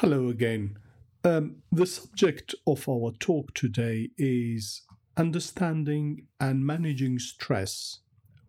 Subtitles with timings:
[0.00, 0.76] Hello again.
[1.24, 4.82] Um, the subject of our talk today is
[5.16, 8.00] understanding and managing stress,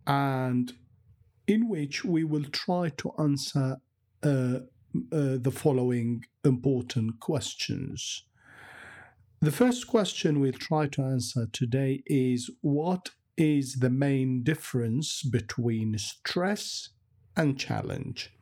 [0.06, 0.74] and
[1.48, 3.78] in which we will try to answer
[4.24, 4.60] uh, uh,
[5.40, 8.26] the following important questions.
[9.40, 15.98] The first question we'll try to answer today is What is the main difference between
[15.98, 16.90] stress
[17.38, 18.34] and challenge?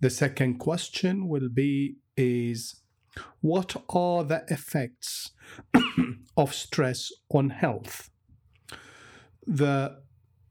[0.00, 2.80] The second question will be is
[3.40, 5.30] what are the effects
[6.36, 8.10] of stress on health?
[9.46, 9.98] The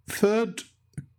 [0.07, 0.61] third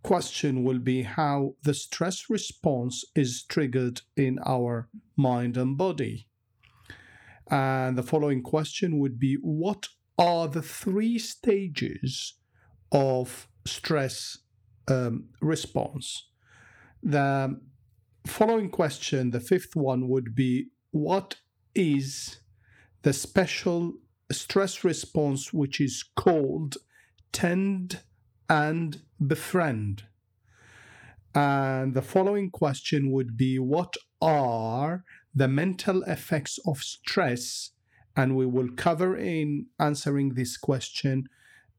[0.03, 6.29] question will be how the stress response is triggered in our mind and body.
[7.51, 12.35] And the following question would be what are the three stages
[12.93, 14.39] of stress
[14.89, 16.29] um, response?
[17.03, 17.59] The
[18.27, 21.37] following question, the fifth one, would be what
[21.75, 22.39] is
[23.03, 23.95] the special
[24.31, 26.77] stress response which is called
[27.33, 28.01] tend
[28.49, 30.05] and befriend?
[31.35, 35.05] And the following question would be what are
[35.35, 37.71] the mental effects of stress?
[38.17, 41.29] And we will cover in answering this question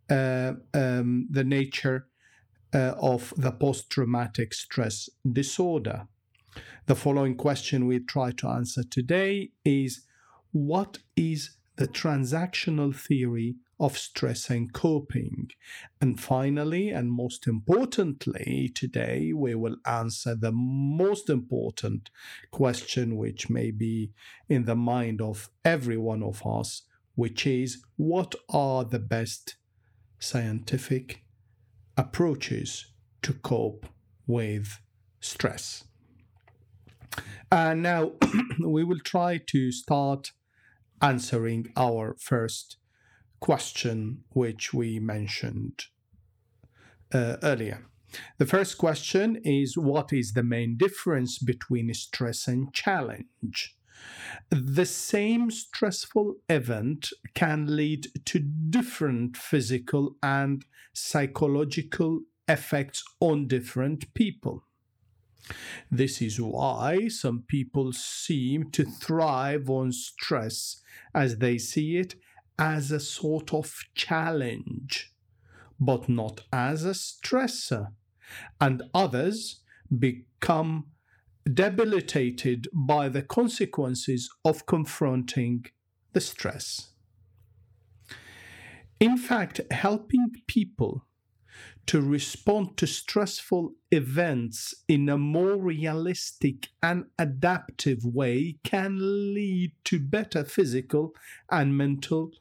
[0.09, 2.07] uh, um, the nature
[2.73, 6.07] uh, of the post traumatic stress disorder.
[6.87, 10.01] The following question we try to answer today is
[10.51, 15.49] What is the transactional theory of stress and coping?
[15.99, 22.11] And finally, and most importantly, today we will answer the most important
[22.51, 24.11] question, which may be
[24.47, 26.83] in the mind of every one of us,
[27.15, 29.55] which is What are the best
[30.19, 31.23] scientific
[31.97, 32.85] approaches
[33.23, 33.87] to cope
[34.27, 34.79] with
[35.19, 35.83] stress?
[37.51, 38.13] And now
[38.59, 40.31] we will try to start
[41.01, 42.77] answering our first
[43.39, 45.85] question, which we mentioned
[47.13, 47.85] uh, earlier.
[48.37, 53.75] The first question is What is the main difference between stress and challenge?
[54.49, 64.63] The same stressful event can lead to different physical and psychological effects on different people.
[65.91, 70.81] This is why some people seem to thrive on stress
[71.13, 72.15] as they see it
[72.57, 75.13] as a sort of challenge,
[75.79, 77.91] but not as a stressor,
[78.59, 79.61] and others
[79.97, 80.87] become
[81.51, 85.65] debilitated by the consequences of confronting
[86.13, 86.89] the stress.
[88.99, 91.05] In fact, helping people
[91.87, 98.97] to respond to stressful events in a more realistic and adaptive way can
[99.33, 101.13] lead to better physical
[101.51, 102.31] and mental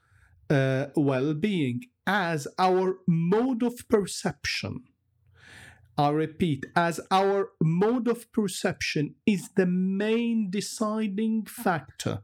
[0.49, 4.85] uh, well being as our mode of perception.
[5.97, 12.23] I repeat, as our mode of perception is the main deciding factor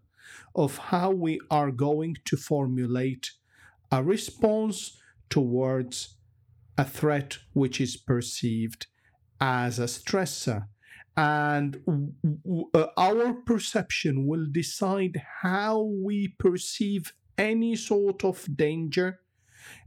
[0.54, 3.30] of how we are going to formulate
[3.92, 4.98] a response
[5.28, 6.16] towards
[6.76, 8.86] a threat which is perceived
[9.40, 10.66] as a stressor.
[11.16, 11.80] And
[12.74, 19.20] uh, our perception will decide how we perceive any sort of danger,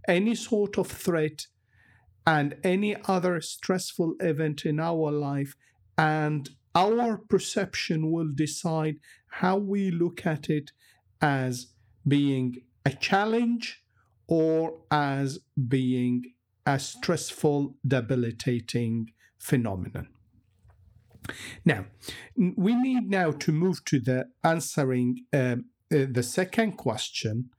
[0.08, 1.48] any sort of threat,
[2.26, 5.56] and any other stressful event in our life.
[5.98, 10.72] And our perception will decide how we look at it
[11.22, 11.68] as
[12.08, 12.56] being
[12.86, 13.84] a challenge
[14.28, 16.33] or as being
[16.66, 20.08] a stressful, debilitating phenomenon.
[21.64, 21.86] Now,
[22.36, 27.50] we need now to move to the answering uh, uh, the second question,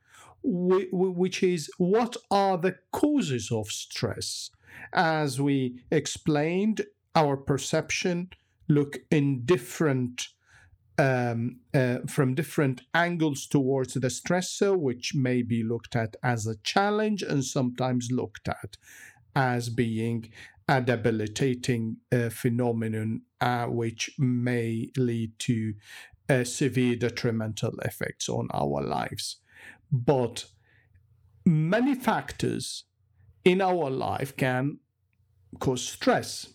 [0.43, 4.51] which is what are the causes of stress?
[4.93, 6.83] As we explained,
[7.15, 8.31] our perception
[8.69, 10.29] look in different
[10.99, 16.57] um, uh, from different angles towards the stressor, which may be looked at as a
[16.57, 18.77] challenge and sometimes looked at
[19.35, 20.31] as being
[20.69, 25.75] a debilitating uh, phenomenon, uh, which may lead to
[26.29, 29.39] uh, severe detrimental effects on our lives.
[29.93, 30.47] But
[31.45, 32.85] many factors
[33.45, 34.79] in our life can
[35.59, 36.55] cause stress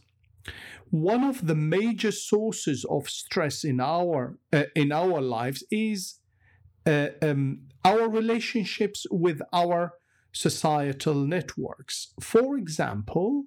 [0.91, 6.19] one of the major sources of stress in our uh, in our lives is
[6.86, 9.94] uh, um, our relationships with our
[10.31, 12.13] societal networks.
[12.19, 13.45] For example,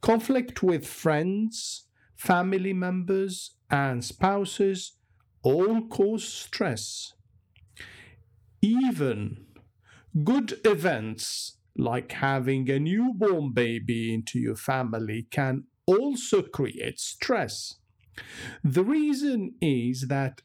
[0.00, 1.86] conflict with friends,
[2.16, 4.92] family members, and spouses
[5.42, 7.14] all cause stress.
[8.60, 9.46] Even
[10.24, 17.76] good events like having a newborn baby into your family can also create stress.
[18.62, 20.42] The reason is that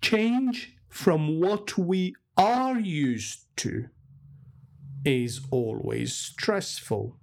[0.00, 3.88] change from what we are used to
[5.04, 7.16] is always stressful.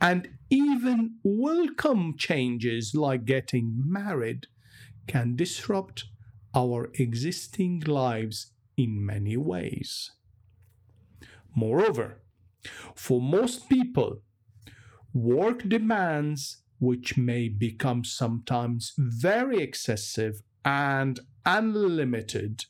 [0.00, 4.46] And even welcome changes like getting married
[5.06, 6.04] can disrupt
[6.54, 10.12] our existing lives in many ways.
[11.54, 12.22] Moreover,
[12.94, 14.22] for most people,
[15.12, 22.64] work demands, which may become sometimes very excessive and unlimited,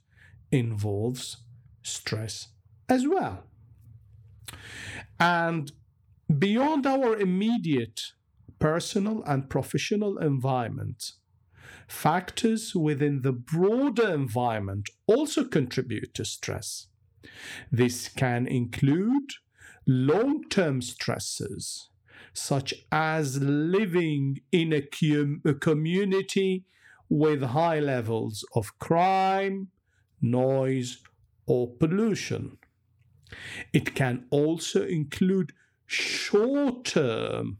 [0.50, 1.38] involves
[1.82, 2.48] stress
[2.88, 3.44] as well.
[5.20, 5.72] And
[6.38, 8.00] beyond our immediate
[8.58, 11.12] personal and professional environment,
[11.86, 16.88] factors within the broader environment also contribute to stress.
[17.70, 19.32] This can include
[19.86, 21.87] long term stresses,
[22.38, 26.64] such as living in a, com- a community
[27.08, 29.68] with high levels of crime,
[30.20, 30.98] noise,
[31.46, 32.58] or pollution.
[33.72, 35.52] It can also include
[35.86, 37.58] short term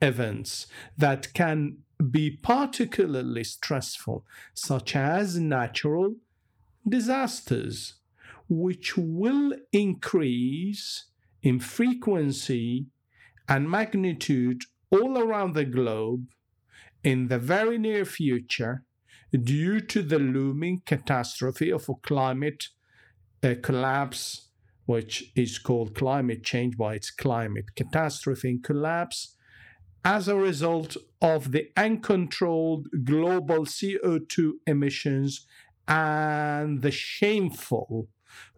[0.00, 0.66] events
[0.96, 1.78] that can
[2.10, 4.24] be particularly stressful,
[4.54, 6.16] such as natural
[6.88, 7.94] disasters,
[8.48, 11.06] which will increase
[11.42, 12.86] in frequency
[13.48, 16.26] and magnitude all around the globe
[17.02, 18.84] in the very near future
[19.32, 22.68] due to the looming catastrophe of a climate
[23.62, 24.48] collapse,
[24.86, 29.36] which is called climate change by its climate catastrophe and collapse,
[30.04, 35.46] as a result of the uncontrolled global CO2 emissions
[35.86, 38.08] and the shameful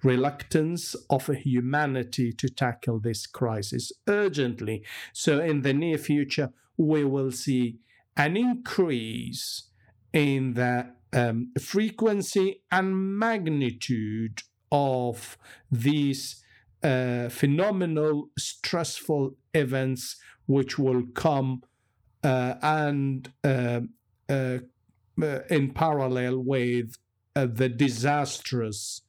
[0.03, 4.85] reluctance of humanity to tackle this crisis urgently.
[5.13, 7.79] So, in the near future, we will see
[8.17, 9.65] an increase
[10.13, 15.37] in the um, frequency and magnitude of
[15.71, 16.43] these
[16.83, 21.63] uh, phenomenal stressful events which will come
[22.23, 23.81] uh, and uh,
[24.29, 24.59] uh,
[25.21, 26.97] uh in parallel with
[27.37, 29.03] uh, the disastrous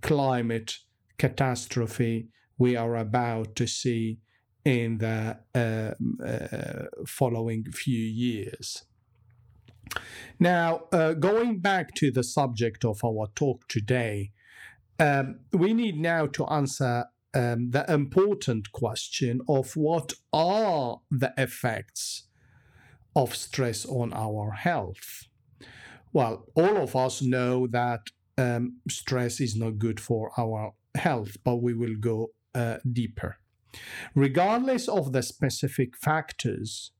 [0.00, 0.78] climate
[1.18, 2.28] catastrophe
[2.58, 4.18] we are about to see
[4.64, 5.38] in the
[7.06, 8.84] following few years.
[10.38, 14.32] Now, uh, going back to the subject of our talk today,
[14.98, 22.26] um, we need now to answer um, the important question of what are the effects
[23.14, 25.24] of stress on our health.
[26.12, 31.56] Well, all of us know that um, stress is not good for our health, but
[31.56, 33.38] we will go uh, deeper.
[34.14, 36.92] Regardless of the specific factors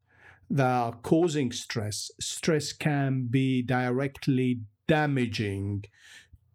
[0.51, 5.85] that are causing stress, stress can be directly damaging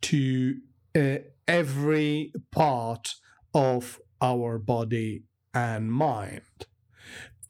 [0.01, 0.57] to
[0.95, 1.17] uh,
[1.47, 3.15] every part
[3.53, 5.23] of our body
[5.53, 6.41] and mind.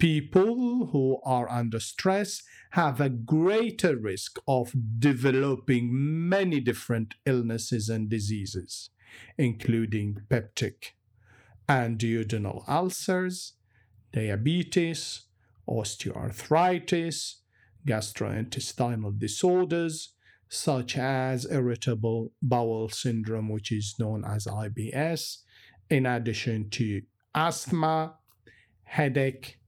[0.01, 5.89] People who are under stress have a greater risk of developing
[6.27, 8.89] many different illnesses and diseases,
[9.37, 10.93] including peptic
[11.69, 13.53] and duodenal ulcers,
[14.11, 15.25] diabetes,
[15.69, 17.35] osteoarthritis,
[17.87, 20.15] gastrointestinal disorders,
[20.49, 25.43] such as irritable bowel syndrome, which is known as IBS,
[25.91, 27.03] in addition to
[27.35, 28.15] asthma,
[28.85, 29.59] headache,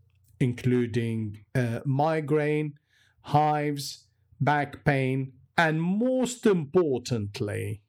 [0.43, 2.73] including uh, migraine,
[3.21, 4.07] hives,
[4.41, 7.81] back pain, and most importantly,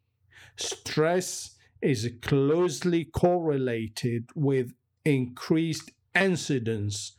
[0.56, 4.72] stress is closely correlated with
[5.04, 7.16] increased incidence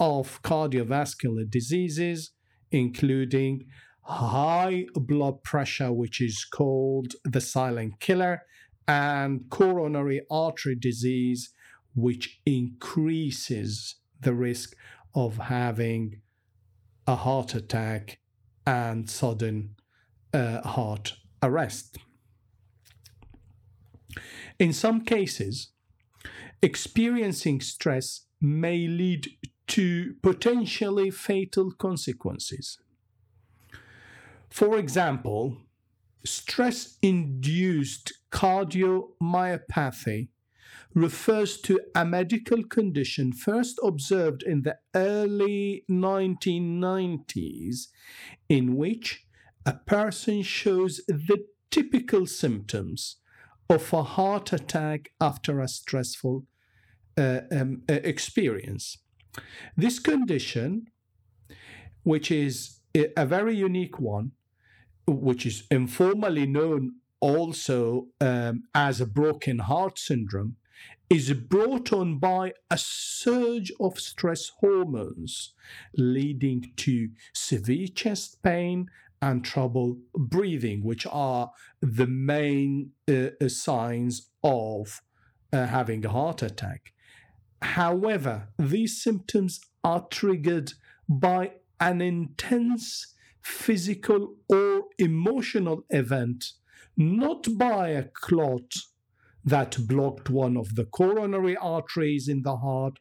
[0.00, 2.32] of cardiovascular diseases,
[2.72, 3.64] including
[4.02, 8.42] high blood pressure, which is called the silent killer,
[8.88, 11.50] and coronary artery disease,
[11.94, 14.76] which increases the risk
[15.14, 16.20] of having
[17.06, 18.18] a heart attack
[18.66, 19.76] and sudden
[20.32, 21.98] uh, heart arrest.
[24.58, 25.70] In some cases,
[26.62, 29.28] experiencing stress may lead
[29.66, 32.78] to potentially fatal consequences.
[34.50, 35.58] For example,
[36.24, 40.28] stress induced cardiomyopathy
[40.94, 47.88] refers to a medical condition first observed in the early 1990s
[48.48, 49.26] in which
[49.66, 53.16] a person shows the typical symptoms
[53.68, 56.44] of a heart attack after a stressful
[57.16, 58.98] uh, um, uh, experience.
[59.76, 60.86] This condition,
[62.04, 64.32] which is a very unique one,
[65.06, 70.56] which is informally known also um, as a broken heart syndrome,
[71.14, 75.54] is brought on by a surge of stress hormones,
[75.96, 78.90] leading to severe chest pain
[79.22, 85.02] and trouble breathing, which are the main uh, uh signs of
[85.52, 86.92] uh, having a heart attack.
[87.62, 90.72] However, these symptoms are triggered
[91.08, 96.54] by an intense physical or emotional event,
[96.96, 98.74] not by a clot
[99.44, 102.98] that blocked one of the coronary arteries in the heart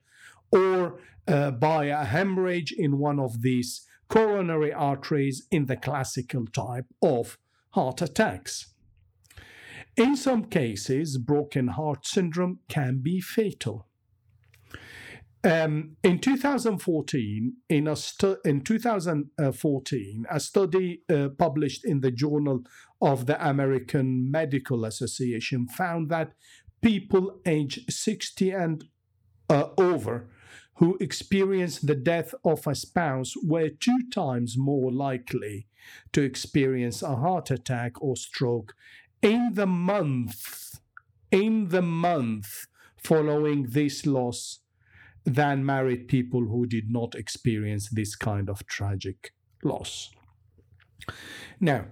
[0.52, 6.86] or uh, by a hemorrhage in one of these coronary arteries in the classical type
[7.02, 7.38] of
[7.72, 8.74] heart attacks.
[9.96, 13.88] In some cases, broken heart syndrome can be fatal.
[15.46, 22.62] Um, in 2014, in, a stu- in 2014, a study uh, published in the Journal
[23.02, 26.32] of the American Medical Association found that
[26.82, 28.86] people aged 60 and
[29.50, 30.30] uh, over
[30.76, 35.68] who experienced the death of a spouse were two times more likely
[36.14, 38.74] to experience a heart attack or stroke
[39.22, 40.80] in the month
[41.32, 44.60] in the month following this loss
[45.26, 50.12] than married people who did not experience this kind of tragic loss.
[51.60, 51.86] Now,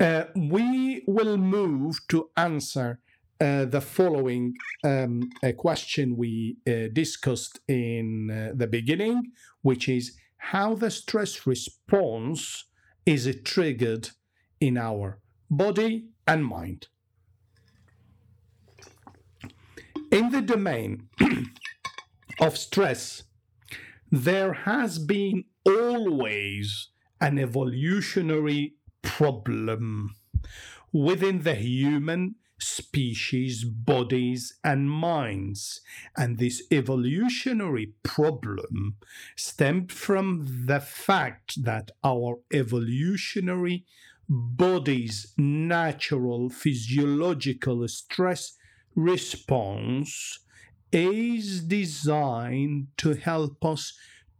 [0.00, 3.00] uh, we will move to answer
[3.40, 4.54] uh, the following
[4.84, 9.22] um, question we uh, discussed in uh, the beginning,
[9.62, 12.64] which is how the stress response
[13.06, 14.10] is triggered
[14.60, 15.20] in our
[15.50, 16.88] body and mind.
[20.10, 21.08] In the domain
[22.40, 23.24] of stress,
[24.10, 26.88] there has been always
[27.20, 30.16] an evolutionary problem
[30.92, 35.80] within the human species, bodies, and minds.
[36.16, 38.96] And this evolutionary problem
[39.36, 43.84] stemmed from the fact that our evolutionary
[44.28, 48.54] body's natural physiological stress
[48.94, 50.40] response
[50.92, 53.94] is designed to help us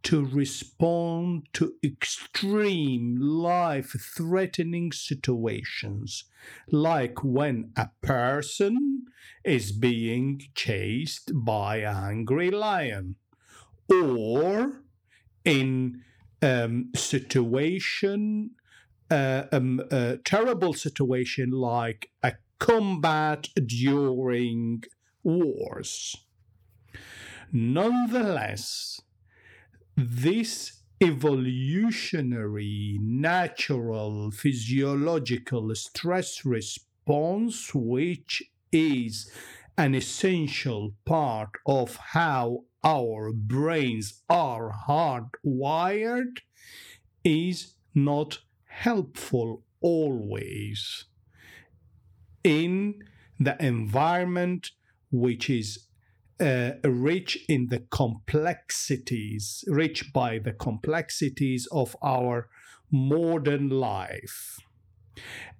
[0.04, 6.24] to respond to extreme life threatening situations,
[6.70, 9.04] like when a person
[9.44, 13.16] is being chased by a hungry lion,
[13.90, 14.82] or
[15.44, 16.02] in
[16.42, 18.50] um, situation,
[19.10, 24.82] uh, um, a terrible situation like a combat during
[25.22, 26.16] wars.
[27.52, 29.00] Nonetheless,
[29.96, 39.30] this evolutionary, natural, physiological stress response, which is
[39.78, 46.38] an essential part of how our brains are hardwired,
[47.24, 51.04] is not helpful always.
[52.44, 53.04] In
[53.40, 54.72] the environment
[55.10, 55.87] which is
[56.40, 62.48] uh, rich in the complexities, rich by the complexities of our
[62.90, 64.58] modern life.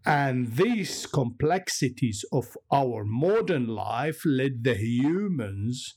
[0.06, 5.97] And these complexities of our modern life led the humans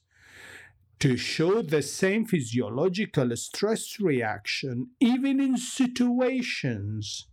[1.00, 7.28] to show the same physiological stress reaction even in situations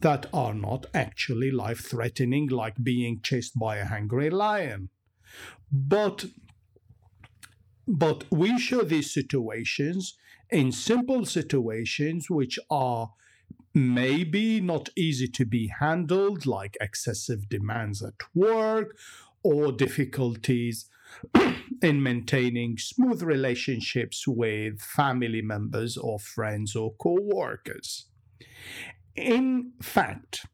[0.00, 4.90] that are not actually life threatening, like being chased by a hungry lion.
[5.72, 6.26] But
[7.88, 10.16] but we show these situations
[10.50, 13.12] in simple situations which are
[13.74, 18.96] maybe not easy to be handled, like excessive demands at work
[19.42, 20.88] or difficulties
[21.82, 28.06] in maintaining smooth relationships with family members or friends or co workers.
[29.16, 30.46] In fact,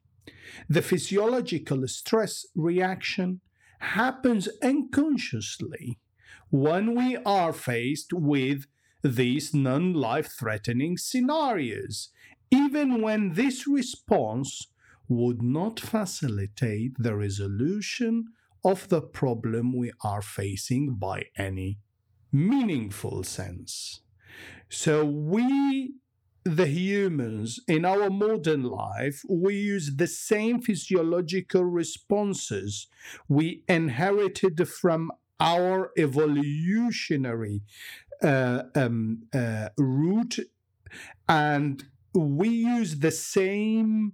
[0.68, 3.40] the physiological stress reaction
[3.78, 5.98] happens unconsciously
[6.50, 8.66] when we are faced with
[9.02, 12.10] these non life threatening scenarios,
[12.50, 14.68] even when this response
[15.08, 18.26] would not facilitate the resolution
[18.64, 21.78] of the problem we are facing by any
[22.32, 24.00] meaningful sense.
[24.68, 25.94] So we
[26.56, 32.86] the humans in our modern life, we use the same physiological responses
[33.28, 37.60] we inherited from our evolutionary
[38.22, 40.38] uh, um, uh, route,
[41.28, 44.12] and we use the same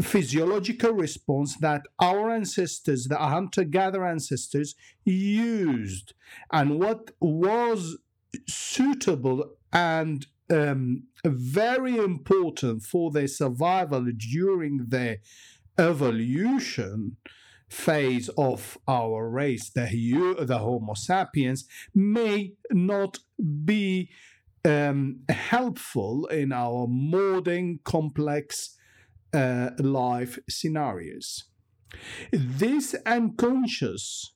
[0.00, 6.14] physiological response that our ancestors, the hunter gatherer ancestors, used.
[6.52, 7.98] And what was
[8.46, 15.18] suitable and um, very important for their survival during their
[15.78, 17.16] evolution
[17.68, 19.86] phase of our race, the,
[20.40, 23.18] the Homo sapiens, may not
[23.64, 24.10] be
[24.64, 28.76] um, helpful in our modern complex
[29.32, 31.44] uh, life scenarios.
[32.32, 34.32] This unconscious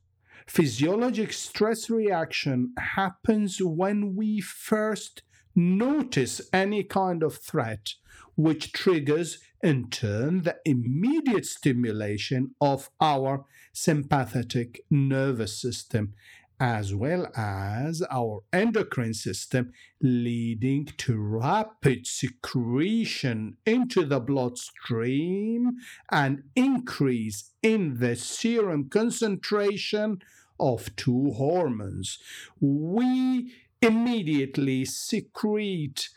[0.46, 5.22] physiologic stress reaction happens when we first
[5.54, 7.94] notice any kind of threat,
[8.36, 16.14] which triggers in turn the immediate stimulation of our sympathetic nervous system
[16.62, 25.72] as well as our endocrine system, leading to rapid secretion into the bloodstream
[26.12, 30.20] and increase in the serum concentration
[30.60, 32.20] of two hormones.
[32.60, 33.52] We
[33.82, 36.08] immediately secrete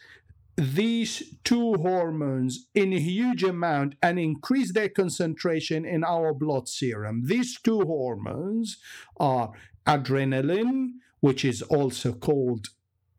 [0.57, 7.23] these two hormones in a huge amount and increase their concentration in our blood serum.
[7.25, 8.77] These two hormones
[9.19, 9.51] are
[9.85, 12.69] adrenaline, which is also called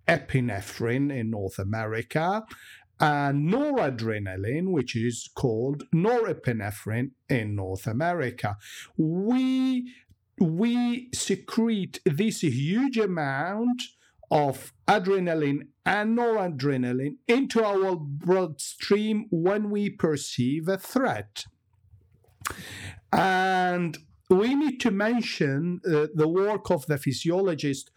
[0.08, 2.44] epinephrine in North America,
[2.98, 8.56] and noradrenaline, which is called norepinephrine in North America.
[8.96, 9.92] We
[10.38, 13.82] we secrete this huge amount
[14.30, 21.44] of adrenaline and noradrenaline into our bloodstream when we perceive a threat.
[23.12, 23.98] And
[24.28, 27.90] we need to mention uh, the work of the physiologist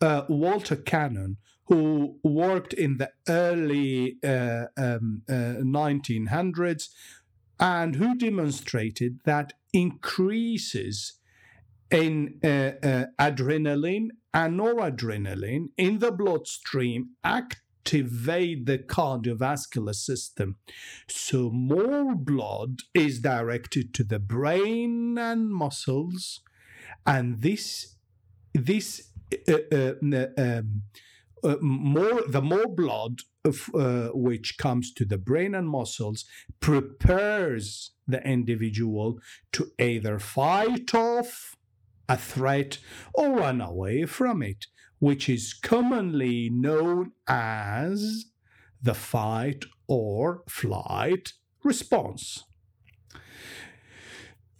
[0.00, 9.20] uh, Walter Cannon, who worked in the early uh, um, 1900s uh, and who demonstrated
[9.24, 11.14] that increases
[11.90, 20.56] in uh, uh, adrenaline and noradrenaline in the bloodstream activate the cardiovascular system.
[21.08, 26.40] So, more blood is directed to the brain and muscles,
[27.06, 27.94] and this,
[28.52, 29.12] this
[29.48, 30.82] uh, uh, um,
[31.44, 36.24] uh, more the more blood of, uh, which comes to the brain and muscles
[36.60, 39.18] prepares the individual
[39.52, 41.54] to either fight off
[42.08, 42.78] a threat
[43.12, 44.66] or run away from it
[44.98, 48.26] which is commonly known as
[48.80, 52.44] the fight or flight response.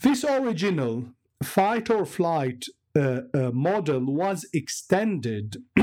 [0.00, 5.56] This original fight or flight uh, uh, model was extended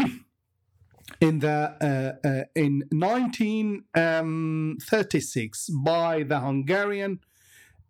[1.20, 7.20] in the uh, uh in 1936 um, by the Hungarian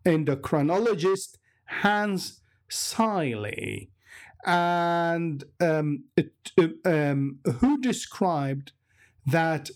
[0.05, 2.40] endocrinologist Hans
[2.71, 3.89] Selye
[4.45, 6.33] and um, it,
[6.85, 8.71] um, who described
[9.25, 9.69] that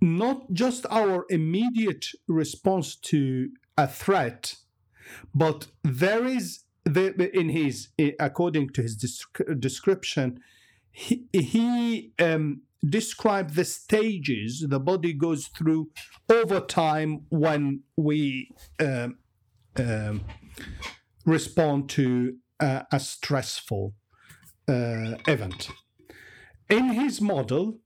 [0.00, 4.56] not just our immediate response to a threat,
[5.34, 8.96] but there is the, in his according to his
[9.58, 10.40] description,
[10.92, 15.90] he, he um, described the stages the body goes through
[16.30, 19.18] over time when we um,
[19.76, 20.22] um,
[21.30, 23.94] respond to uh, a stressful
[24.68, 25.70] uh, event.
[26.68, 27.78] In his model,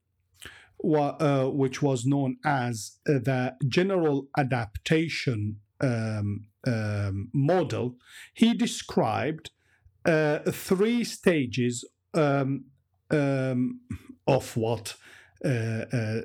[0.84, 7.96] uh, which was known as the general adaptation um, um, model,
[8.34, 9.50] he described
[10.04, 12.64] uh, three stages um,
[13.10, 13.80] um
[14.26, 14.96] of what
[15.44, 16.20] uh, uh,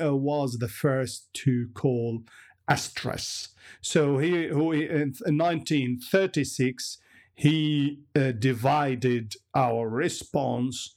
[0.00, 2.22] uh, was the first to call
[2.68, 3.48] a stress.
[3.80, 6.98] So he, who in 1936
[7.34, 10.96] he uh, divided our response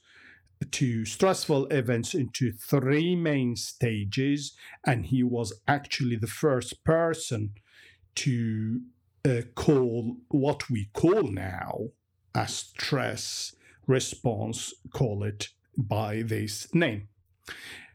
[0.70, 7.54] to stressful events into three main stages, and he was actually the first person
[8.16, 8.80] to
[9.24, 11.88] uh, call what we call now
[12.34, 13.54] a stress
[13.86, 17.08] response, call it by this name.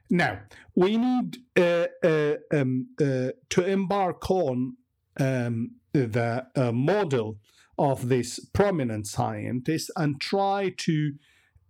[0.09, 0.41] Now,
[0.75, 4.77] we need uh, uh, um, uh, to embark on
[5.19, 7.37] um, the uh, model
[7.77, 11.13] of this prominent scientist and try to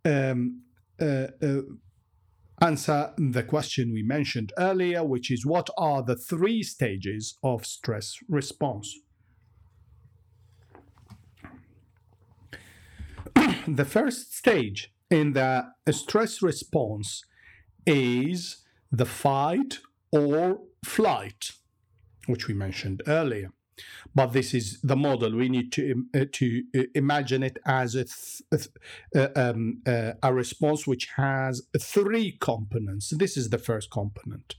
[0.06, 0.64] um,
[1.02, 1.62] uh, uh,
[2.62, 8.18] answer the question we mentioned earlier, which is what are the three stages of stress
[8.28, 9.00] response?
[13.68, 17.24] the first stage in the stress response
[17.86, 18.58] is
[18.92, 19.80] the fight
[20.12, 21.52] or flight,
[22.28, 23.52] which we mentioned earlier.
[24.14, 25.36] But this is the model.
[25.36, 28.68] We need to uh, to uh, imagine it as a th-
[29.16, 33.10] uh, um, uh, a response which has three components.
[33.10, 34.56] This is the first component,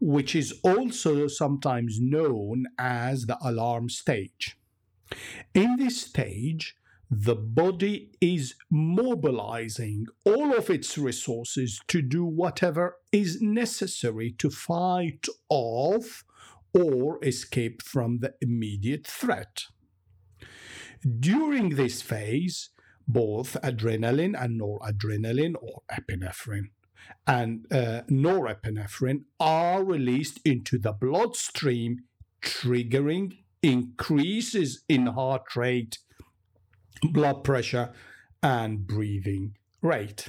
[0.00, 4.58] which is also sometimes known as the alarm stage.
[5.54, 6.76] In this stage,
[7.10, 15.26] the body is mobilizing all of its resources to do whatever is necessary to fight
[15.48, 16.24] off
[16.72, 19.64] or escape from the immediate threat.
[21.18, 22.70] During this phase,
[23.08, 26.68] both adrenaline and noradrenaline or epinephrine
[27.26, 32.04] and uh, norepinephrine are released into the bloodstream,
[32.40, 35.98] triggering increases in heart rate
[37.02, 37.92] blood pressure,
[38.42, 40.28] and breathing rate.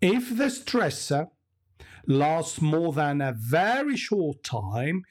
[0.00, 1.30] If the stressor
[2.06, 5.04] lasts more than a very short time,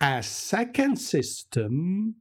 [0.00, 2.16] a second system,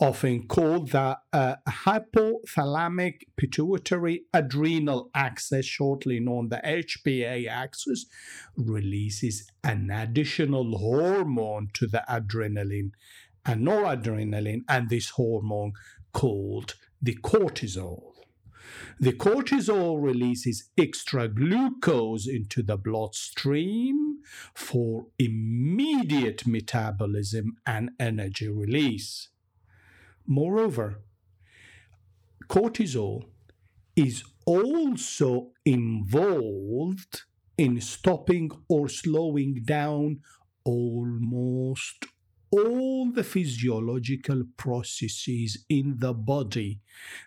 [0.00, 8.06] often called the uh, hypothalamic pituitary adrenal axis, shortly known the HPA axis,
[8.56, 12.90] releases an additional hormone to the adrenaline
[13.44, 15.72] and noradrenaline, and this hormone
[16.12, 18.12] called the cortisol.
[19.00, 24.18] The cortisol releases extra glucose into the bloodstream
[24.54, 29.28] for immediate metabolism and energy release.
[30.26, 31.00] Moreover,
[32.48, 33.24] cortisol
[33.96, 37.22] is also involved
[37.58, 40.20] in stopping or slowing down
[40.64, 42.06] almost
[42.52, 46.80] all the physiological processes in the body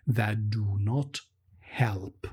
[0.06, 1.20] that do not
[1.60, 2.28] help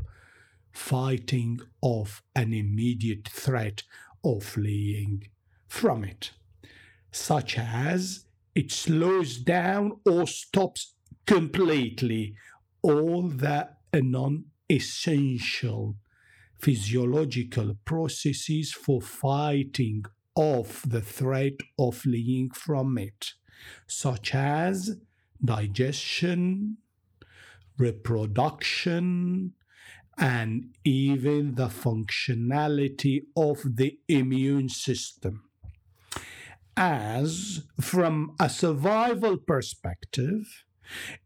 [0.71, 3.83] fighting off an immediate threat
[4.23, 5.27] or fleeing
[5.69, 6.33] from it,
[7.11, 10.95] such as it slows down or stops
[11.27, 12.35] completely
[12.83, 15.97] all the non essential
[16.59, 20.05] physiological processes for fighting
[20.37, 23.33] of the threat of fleeing from it,
[23.87, 24.97] such as
[25.45, 26.79] digestion,
[27.79, 29.53] reproduction,
[30.19, 35.45] and even the functionality of the immune system.
[36.77, 40.65] As, from a survival perspective,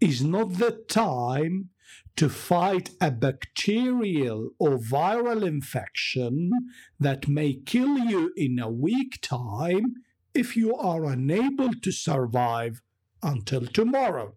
[0.00, 1.70] is not the time
[2.16, 6.50] to fight a bacterial or viral infection
[6.98, 9.94] that may kill you in a week time
[10.34, 12.80] if you are unable to survive
[13.22, 14.34] until tomorrow.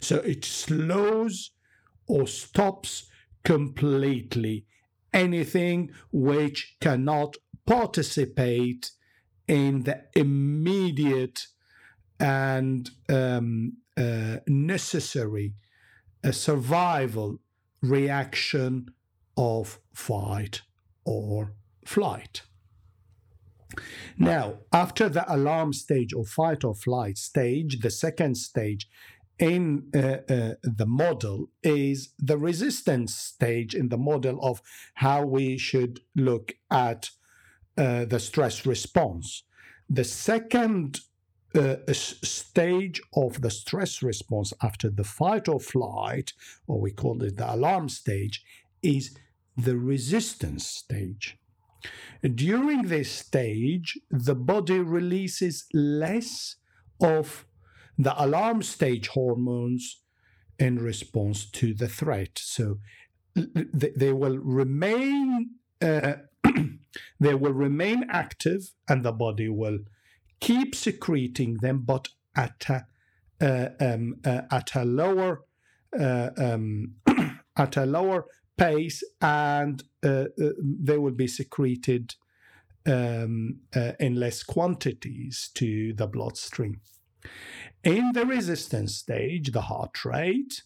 [0.00, 1.50] So it slows
[2.06, 3.08] or stops
[3.44, 4.66] completely
[5.12, 8.90] anything which cannot participate
[9.46, 11.46] in the immediate
[12.18, 15.54] and um, uh, necessary
[16.22, 17.38] a survival
[17.82, 18.90] reaction
[19.36, 20.62] of fight
[21.04, 21.54] or
[21.84, 22.42] flight.
[24.18, 28.88] Now, after the alarm stage or fight or flight stage, the second stage
[29.38, 34.60] in uh, uh, the model is the resistance stage in the model of
[34.94, 37.10] how we should look at
[37.78, 39.44] uh, the stress response.
[39.88, 41.00] The second
[41.54, 46.32] uh, a stage of the stress response after the fight or flight,
[46.66, 48.44] or we call it the alarm stage,
[48.82, 49.16] is
[49.56, 51.38] the resistance stage.
[52.22, 56.56] During this stage, the body releases less
[57.00, 57.46] of
[57.98, 60.02] the alarm stage hormones
[60.58, 62.38] in response to the threat.
[62.38, 62.78] So
[63.34, 66.14] they will remain uh,
[67.20, 69.78] they will remain active and the body will
[70.40, 72.86] keep secreting them, but at a,
[73.40, 75.44] uh, um, uh, at a lower
[75.98, 76.94] uh, um,
[77.56, 78.26] at a lower
[78.56, 82.14] pace, and uh, uh, they will be secreted
[82.86, 86.80] um, uh, in less quantities to the bloodstream.
[87.82, 90.62] In the resistance stage, the heart rate,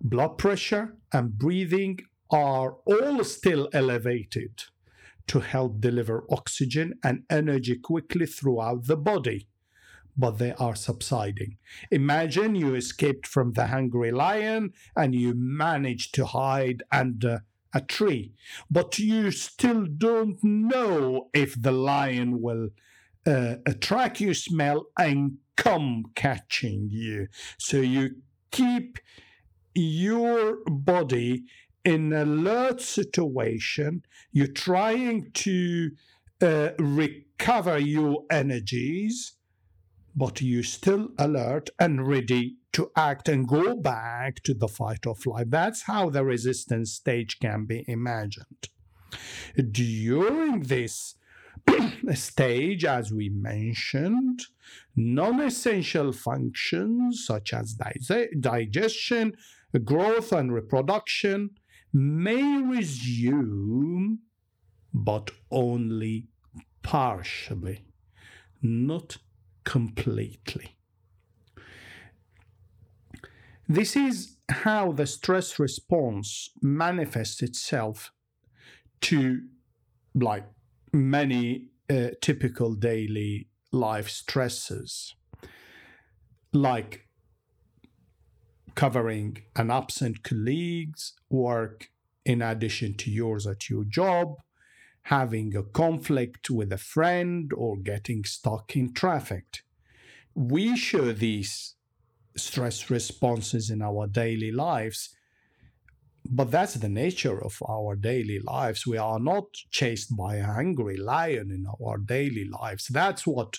[0.00, 4.64] blood pressure, and breathing are all still elevated
[5.28, 9.48] to help deliver oxygen and energy quickly throughout the body.
[10.16, 11.58] But they are subsiding.
[11.90, 18.32] Imagine you escaped from the hungry lion and you managed to hide under a tree,
[18.70, 22.70] but you still don't know if the lion will
[23.26, 23.56] uh,
[24.16, 27.28] your smell and come catching you.
[27.58, 28.16] So you
[28.50, 28.98] keep
[29.74, 31.44] your body
[31.84, 34.02] in alert situation.
[34.32, 35.90] You're trying to
[36.40, 39.32] uh, recover your energies,
[40.14, 45.14] but you're still alert and ready to act and go back to the fight or
[45.14, 45.50] flight.
[45.50, 48.68] That's how the resistance stage can be imagined.
[49.70, 51.14] During this
[52.14, 54.42] stage, as we mentioned,
[54.94, 57.76] non essential functions such as
[58.38, 59.34] digestion,
[59.84, 61.50] growth, and reproduction
[61.92, 64.20] may resume,
[64.92, 66.28] but only
[66.82, 67.84] partially,
[68.62, 69.18] not
[69.64, 70.76] completely.
[73.68, 78.12] This is how the stress response manifests itself
[79.02, 79.42] to
[80.14, 80.46] like
[80.92, 85.14] many uh, typical daily life stresses,
[86.52, 87.07] like
[88.78, 91.90] covering an absent colleague's work
[92.24, 94.36] in addition to yours at your job,
[95.02, 99.46] having a conflict with a friend, or getting stuck in traffic.
[100.32, 101.74] We show these
[102.36, 105.08] stress responses in our daily lives.
[106.24, 108.86] But that's the nature of our daily lives.
[108.86, 112.86] We are not chased by a hungry lion in our daily lives.
[112.86, 113.56] That's what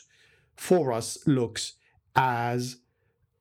[0.56, 1.74] for us looks
[2.16, 2.78] as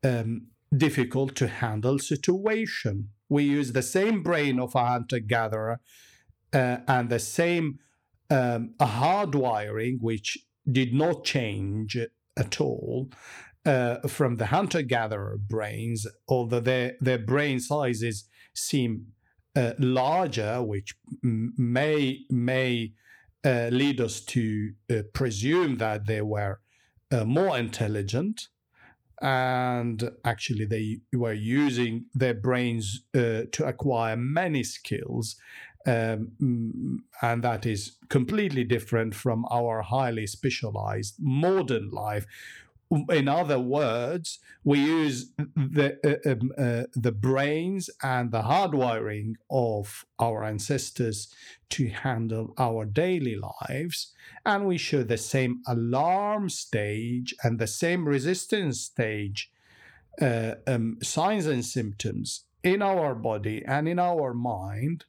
[0.03, 3.11] um, difficult to handle situation.
[3.29, 5.81] We use the same brain of a hunter gatherer
[6.53, 7.79] uh, and the same
[8.31, 10.39] um, hardwiring, which
[10.71, 11.97] did not change
[12.37, 13.11] at all
[13.65, 19.09] uh, from the hunter gatherer brains, although their, their brain sizes seem
[19.57, 22.93] uh, larger, which m- may, may
[23.45, 26.61] uh, lead us to uh, presume that they were
[27.11, 28.49] uh, more intelligent.
[29.21, 35.37] And actually, they were using their brains uh, to acquire many skills
[35.89, 42.27] um, and that is completely different from our highly specialized modern life,
[42.91, 50.05] in other words, we use the uh, um, uh, the brains and the hardwiring of
[50.19, 51.33] our ancestors
[51.71, 54.13] to handle our daily lives,
[54.47, 59.51] and we show the same alarm stage and the same resistance stage
[60.21, 65.05] uh, um, signs and symptoms in our body and in our mind.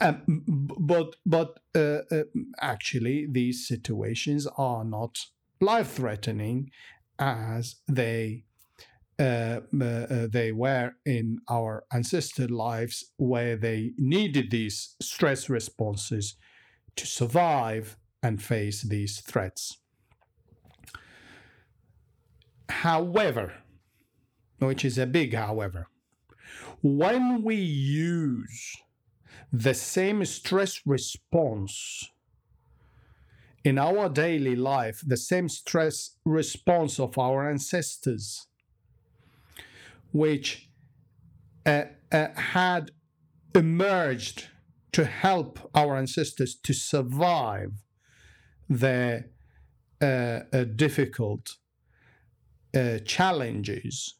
[0.00, 0.44] Um,
[0.78, 2.24] but but uh, uh,
[2.60, 5.18] actually, these situations are not
[5.62, 6.70] life threatening
[7.18, 8.44] as they
[9.18, 16.34] uh, uh, they were in our ancestor lives where they needed these stress responses
[16.96, 19.78] to survive and face these threats.
[22.68, 23.52] However,
[24.58, 25.86] which is a big however,
[26.82, 28.76] when we use
[29.52, 32.10] the same stress response
[33.64, 38.46] in our daily life the same stress response of our ancestors,
[40.12, 40.68] which
[41.64, 42.90] uh, uh, had
[43.54, 44.48] emerged
[44.92, 47.72] to help our ancestors to survive
[48.68, 49.26] their
[50.00, 51.56] uh, uh difficult
[52.74, 54.16] uh, challenges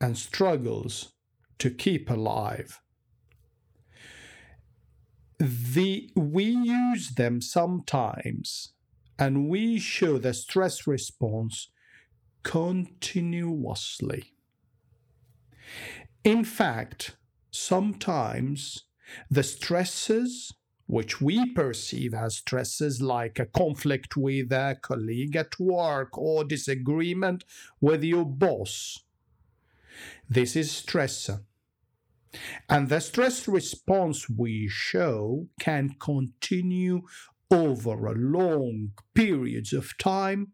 [0.00, 1.14] and struggles
[1.58, 2.80] to keep alive
[5.38, 8.72] the we use them sometimes
[9.18, 11.70] and we show the stress response
[12.42, 14.32] continuously.
[16.24, 17.16] In fact,
[17.50, 18.84] sometimes
[19.30, 20.52] the stresses
[20.86, 27.44] which we perceive as stresses like a conflict with a colleague at work or disagreement
[27.80, 29.02] with your boss.
[30.28, 31.28] This is stress
[32.68, 37.02] and the stress response we show can continue
[37.50, 40.52] over a long periods of time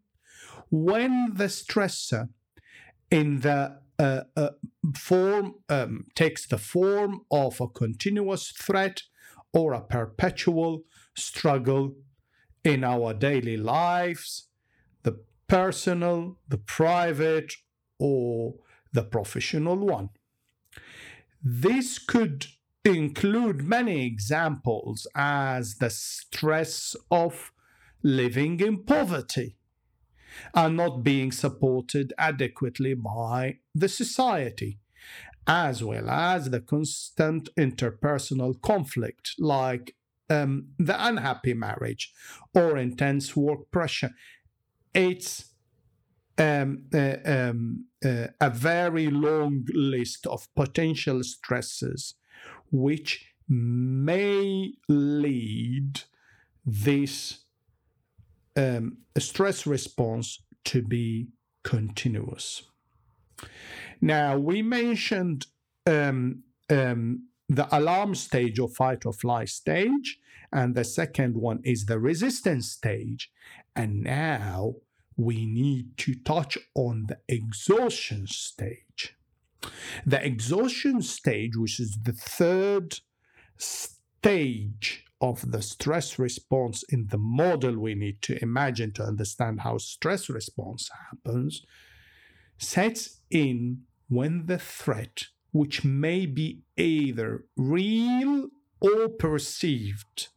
[0.69, 2.29] when the stressor
[3.09, 4.49] in the uh, uh,
[4.95, 9.03] form um, takes the form of a continuous threat
[9.53, 10.83] or a perpetual
[11.15, 11.95] struggle
[12.63, 14.47] in our daily lives,
[15.03, 17.53] the personal, the private,
[17.99, 18.55] or
[18.91, 20.09] the professional one.
[21.43, 22.47] This could
[22.85, 27.51] include many examples as the stress of
[28.01, 29.57] living in poverty
[30.53, 34.79] and not being supported adequately by the society
[35.45, 39.95] as well as the constant interpersonal conflict, like
[40.29, 42.13] um, the unhappy marriage
[42.53, 44.11] or intense work pressure.
[44.93, 45.53] It's
[46.37, 52.15] um, uh, um, uh, a very long list of potential stresses
[52.71, 56.01] which may lead
[56.65, 57.39] this
[58.55, 61.27] um, stress response to be
[61.63, 62.63] continuous.
[64.01, 65.47] Now, we mentioned
[65.85, 70.19] um, um, the alarm stage or fight or flight stage,
[70.51, 73.31] and the second one is the resistance stage.
[73.75, 74.75] And now
[75.15, 79.15] we need to touch on the exhaustion stage.
[80.05, 82.99] The exhaustion stage, which is the third
[83.57, 89.77] stage of the stress response in the model we need to imagine to understand how
[89.77, 91.63] stress response happens,
[92.57, 98.49] sets in when the threat, which may be either real
[98.81, 100.27] or perceived,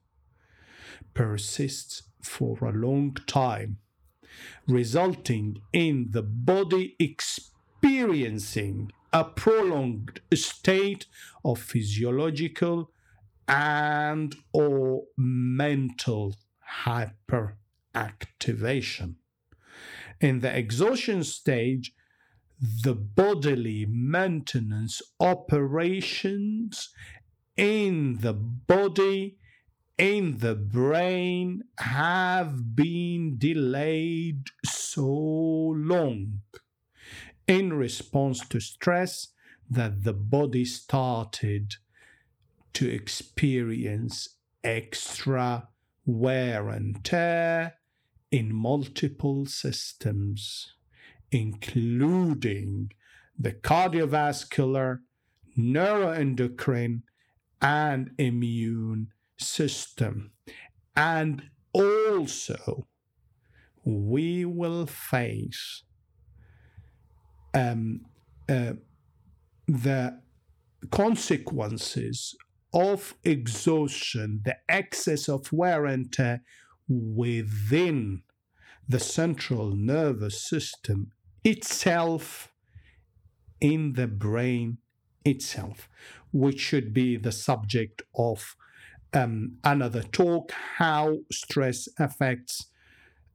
[1.15, 3.79] persists for a long time,
[4.67, 11.07] resulting in the body experiencing a prolonged state
[11.45, 12.91] of physiological
[13.49, 16.37] and or mental
[16.85, 19.15] hyperactivation.
[20.21, 21.93] In the exhaustion stage,
[22.61, 26.91] the bodily maintenance operations
[27.57, 29.37] in the body,
[29.99, 36.41] in the brain, have been delayed so long
[37.47, 39.29] in response to stress
[39.71, 41.77] that the body started
[42.75, 45.69] to experience extra
[46.05, 47.75] wear and tear
[48.31, 50.75] in multiple systems,
[51.31, 52.93] including
[53.39, 55.01] the cardiovascular,
[55.57, 57.03] neuroendocrine,
[57.63, 60.33] and immune system.
[60.95, 62.87] And also,
[63.85, 65.83] we will face
[67.55, 68.01] um,
[68.49, 68.73] uh,
[69.69, 70.21] the
[70.91, 72.35] consequences
[72.73, 76.43] of exhaustion, the excess of wear and tear
[76.89, 78.23] within
[78.89, 81.11] the central nervous system
[81.45, 82.53] itself
[83.61, 84.79] in the brain
[85.25, 85.89] itself,
[86.33, 88.57] which should be the subject of
[89.17, 92.67] um, another talk how stress affects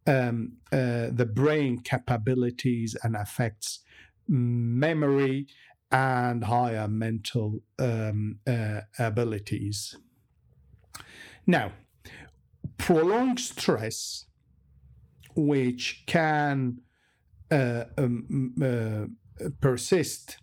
[0.05, 3.79] um, uh, the brain capabilities and affects
[4.27, 5.47] memory
[5.91, 9.97] and higher mental um, uh, abilities.
[11.47, 11.71] Now,
[12.77, 14.25] prolonged stress,
[15.35, 16.81] which can
[17.49, 20.37] uh, um, uh, persist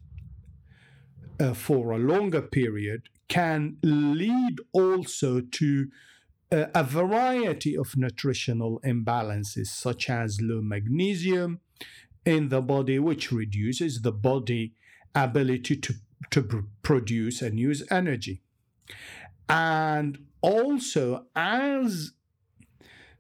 [1.40, 5.88] uh, for a longer period, can lead also to
[6.51, 11.61] uh, a variety of nutritional imbalances, such as low magnesium
[12.25, 14.75] in the body, which reduces the body
[15.14, 15.95] ability to,
[16.31, 18.41] to produce and use energy.
[19.49, 22.12] And also, as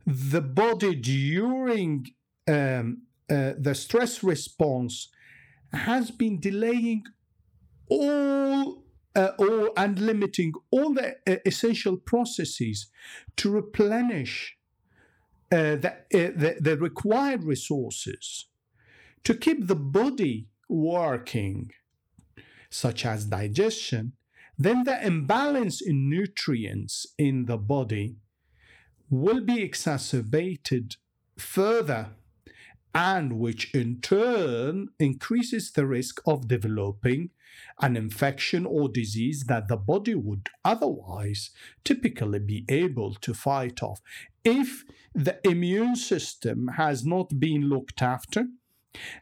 [0.06, 2.06] the body during
[2.46, 5.08] um, uh, the stress response
[5.72, 7.04] has been delaying
[7.90, 12.88] all uh, or and limiting all the uh, essential processes
[13.36, 14.56] to replenish
[15.50, 18.46] uh, the, uh, the, the required resources
[19.24, 21.70] to keep the body working
[22.70, 24.12] such as digestion,
[24.58, 28.16] then the imbalance in nutrients in the body
[29.10, 30.96] will be exacerbated
[31.38, 32.10] further
[32.94, 37.30] and which in turn increases the risk of developing
[37.80, 41.50] an infection or disease that the body would otherwise
[41.84, 44.00] typically be able to fight off.
[44.44, 44.84] If
[45.14, 48.46] the immune system has not been looked after,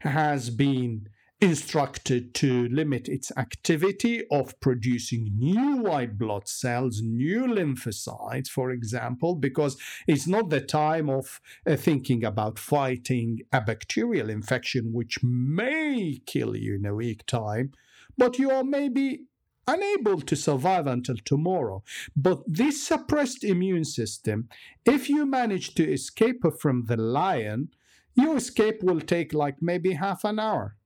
[0.01, 1.09] has been
[1.41, 9.35] instructed to limit its activity of producing new white blood cells, new lymphocytes, for example,
[9.35, 16.19] because it's not the time of uh, thinking about fighting a bacterial infection which may
[16.25, 17.73] kill you in a week time,
[18.17, 19.25] but you are maybe
[19.69, 21.83] unable to survive until tomorrow.
[22.17, 24.49] But this suppressed immune system,
[24.85, 27.71] if you manage to escape from the lion,
[28.15, 30.77] your escape will take like maybe half an hour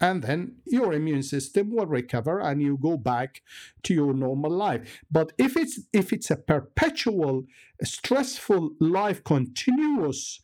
[0.00, 3.42] and then your immune system will recover and you go back
[3.82, 7.44] to your normal life but if it's if it's a perpetual
[7.82, 10.40] stressful life continuous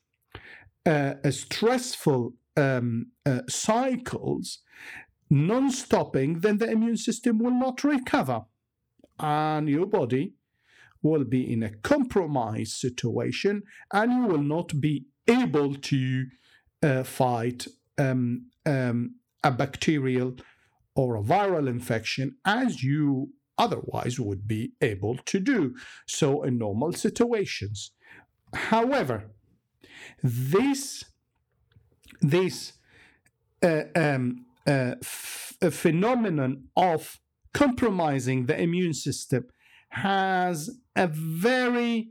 [0.86, 4.60] uh, stressful um, uh, cycles
[5.32, 8.42] non stopping, then the immune system will not recover.
[9.18, 10.34] And your body
[11.02, 13.62] will be in a compromised situation
[13.92, 16.26] and you will not be able to
[16.82, 17.66] uh, fight
[17.98, 20.36] um, um, a bacterial
[20.94, 25.74] or a viral infection as you otherwise would be able to do
[26.06, 27.92] so in normal situations.
[28.52, 29.30] However,
[30.22, 31.04] this
[32.20, 32.74] this
[33.62, 37.20] uh, um, uh, f- phenomenon of
[37.54, 39.46] compromising the immune system
[39.90, 42.10] has a very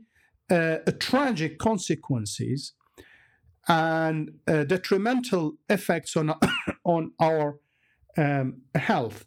[0.50, 2.74] uh, tragic consequences
[3.68, 6.34] and uh, detrimental effects on
[6.84, 7.58] on our
[8.16, 9.24] um, health.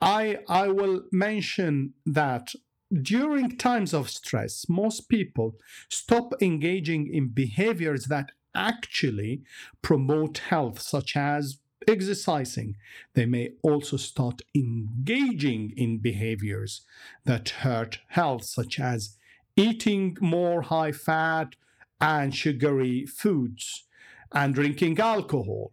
[0.00, 2.54] I I will mention that
[3.00, 5.56] during times of stress, most people
[5.88, 9.42] stop engaging in behaviors that actually
[9.80, 11.58] promote health, such as
[11.88, 12.76] exercising.
[13.14, 16.82] They may also start engaging in behaviors
[17.24, 19.16] that hurt health, such as
[19.56, 21.54] eating more high fat
[22.00, 23.84] and sugary foods
[24.32, 25.72] and drinking alcohol,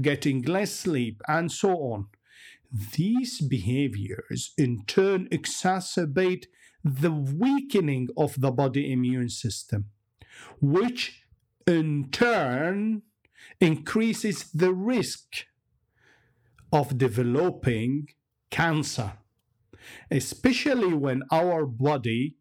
[0.00, 2.06] getting less sleep, and so on.
[2.94, 6.46] These behaviors in turn exacerbate
[6.84, 9.86] the weakening of the body immune system,
[10.60, 11.22] which
[11.66, 13.02] in turn
[13.60, 15.46] increases the risk
[16.72, 18.08] of developing
[18.50, 19.12] cancer,
[20.10, 22.36] especially when our body,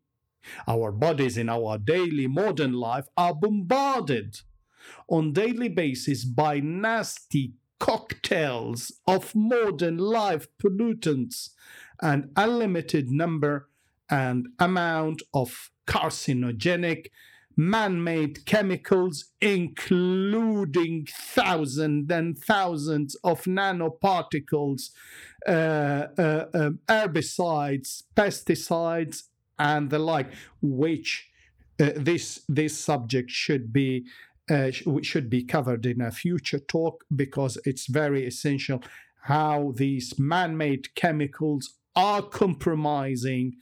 [0.68, 4.36] our bodies in our daily modern life are bombarded
[5.08, 11.50] on daily basis by nasty cocktails of modern life pollutants
[12.02, 13.70] and unlimited number
[14.10, 17.08] and amount of carcinogenic
[17.58, 24.90] man made chemicals, including thousands and thousands of nanoparticles,
[25.48, 29.24] uh, uh, um, herbicides, pesticides,
[29.58, 30.32] and the like,
[30.62, 31.30] which
[31.80, 34.06] uh, this, this subject should be.
[34.48, 34.70] Uh,
[35.02, 38.80] should be covered in a future talk because it's very essential
[39.24, 43.54] how these man made chemicals are compromising,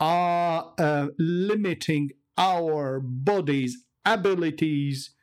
[0.00, 5.14] are uh, limiting our body's abilities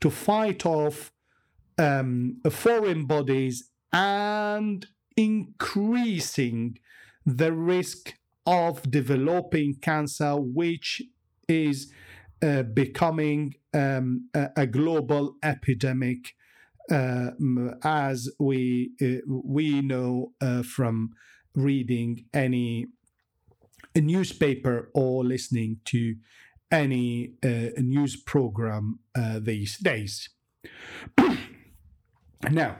[0.00, 1.12] to fight off
[1.78, 4.86] um, foreign bodies and
[5.16, 6.78] increasing
[7.26, 8.14] the risk
[8.46, 11.02] of developing cancer, which
[11.48, 11.92] is
[12.42, 16.34] uh, becoming um, a, a, global epidemic,
[16.90, 17.30] uh,
[17.84, 21.10] as we uh, we know uh, from
[21.54, 22.86] reading any
[23.94, 26.16] a newspaper or listening to
[26.70, 30.28] any uh, news program uh, these days.
[32.50, 32.76] now,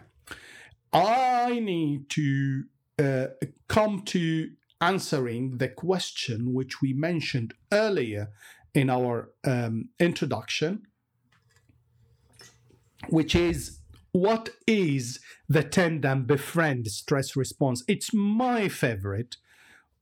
[0.92, 2.64] I need to
[2.98, 3.26] uh,
[3.68, 4.50] come to
[4.80, 8.30] answering the question which we mentioned earlier
[8.74, 10.86] in our um, introduction,
[13.08, 13.78] which is
[14.12, 17.84] what is the tend and befriend stress response?
[17.86, 19.36] It's my favorite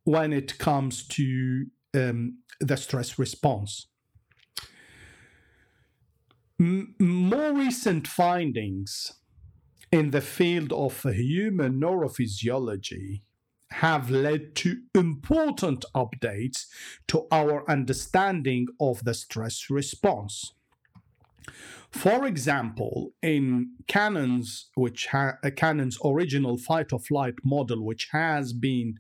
[0.09, 3.89] when it comes to um, the stress response.
[6.59, 9.13] M- more recent findings
[9.93, 13.21] in the field of human neurophysiology
[13.73, 16.65] have led to important updates
[17.09, 20.55] to our understanding of the stress response.
[21.91, 28.53] For example, in Cannon's, which ha- uh, Cannon's original fight or flight model, which has
[28.53, 28.99] been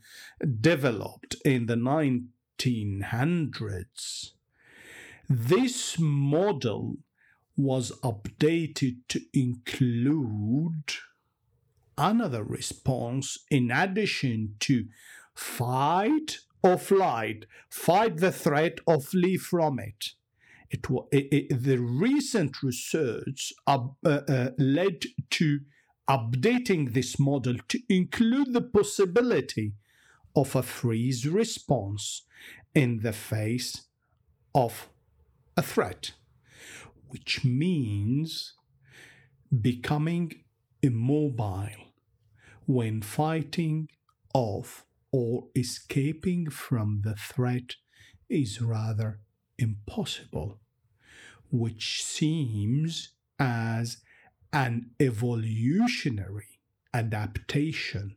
[0.60, 4.32] developed in the 1900s,
[5.28, 6.96] this model
[7.56, 10.94] was updated to include
[11.98, 14.86] another response in addition to
[15.34, 20.14] fight or flight, fight the threat or flee from it
[20.70, 25.60] it, it, the recent research uh, uh, led to
[26.08, 29.72] updating this model to include the possibility
[30.34, 32.22] of a freeze response
[32.74, 33.82] in the face
[34.54, 34.88] of
[35.56, 36.12] a threat,
[37.08, 38.54] which means
[39.60, 40.44] becoming
[40.82, 41.92] immobile
[42.66, 43.88] when fighting
[44.34, 47.76] off or escaping from the threat
[48.28, 49.20] is rather
[49.58, 50.60] impossible,
[51.50, 53.98] which seems as
[54.52, 56.60] an evolutionary
[56.94, 58.16] adaptation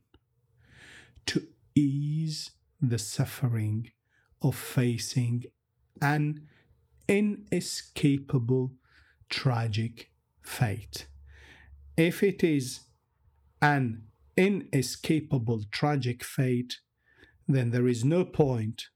[1.25, 3.91] to ease the suffering
[4.41, 5.43] of facing
[6.01, 6.47] an
[7.07, 8.71] inescapable
[9.29, 10.11] tragic
[10.41, 11.07] fate.
[11.97, 12.81] If it is
[13.61, 14.03] an
[14.35, 16.79] inescapable tragic fate,
[17.47, 18.87] then there is no point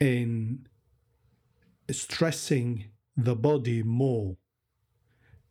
[0.00, 0.66] in
[1.90, 2.86] stressing
[3.16, 4.36] the body more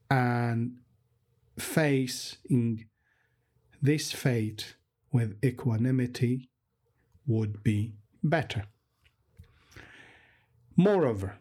[0.09, 0.77] and
[1.59, 2.85] facing
[3.81, 4.75] this fate
[5.11, 6.49] with equanimity
[7.25, 8.65] would be better.
[10.75, 11.38] Moreover,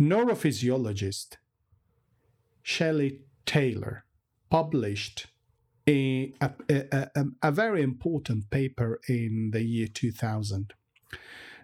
[0.00, 1.36] neurophysiologist
[2.62, 4.04] Shelley Taylor
[4.50, 5.26] published
[5.86, 10.72] a, a, a, a, very important paper in the year 2000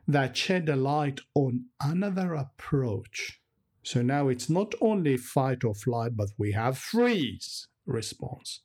[0.07, 3.41] that shed a light on another approach.
[3.83, 8.61] So now it's not only fight or flight, but we have freeze response.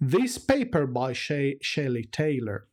[0.00, 2.66] This paper by she- Shelley Taylor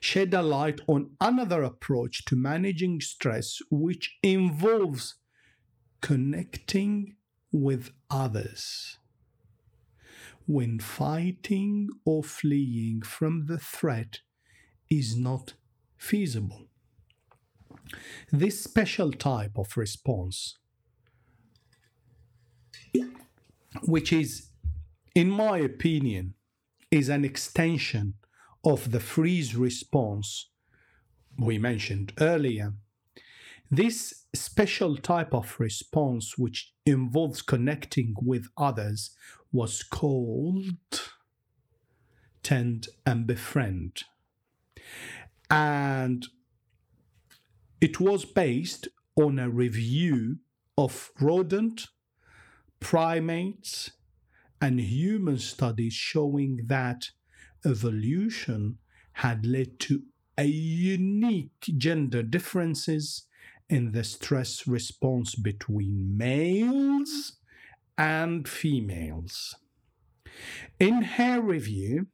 [0.00, 5.16] shed a light on another approach to managing stress, which involves
[6.00, 7.16] connecting
[7.52, 8.98] with others.
[10.46, 14.20] When fighting or fleeing from the threat
[14.88, 15.54] is not
[15.98, 16.66] feasible.
[18.32, 20.56] This special type of response,
[23.82, 24.48] which is,
[25.14, 26.34] in my opinion,
[26.90, 28.14] is an extension
[28.64, 30.50] of the freeze response
[31.38, 32.74] we mentioned earlier.
[33.70, 39.10] This special type of response, which involves connecting with others,
[39.52, 40.76] was called
[42.42, 44.04] tend and befriend.
[45.50, 46.26] And
[47.80, 50.38] it was based on a review
[50.76, 51.86] of rodent,
[52.80, 53.90] primates,
[54.60, 57.10] and human studies showing that
[57.64, 58.78] evolution
[59.12, 60.02] had led to
[60.36, 63.26] a unique gender differences
[63.68, 67.34] in the stress response between males
[67.96, 69.56] and females.
[70.78, 72.06] In her review,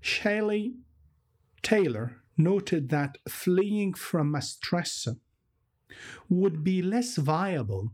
[0.00, 0.74] Shelley
[1.62, 5.18] Taylor noted that fleeing from a stressor
[6.28, 7.92] would be less viable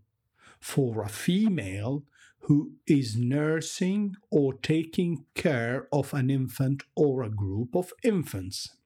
[0.61, 2.05] for a female
[2.41, 8.77] who is nursing or taking care of an infant or a group of infants.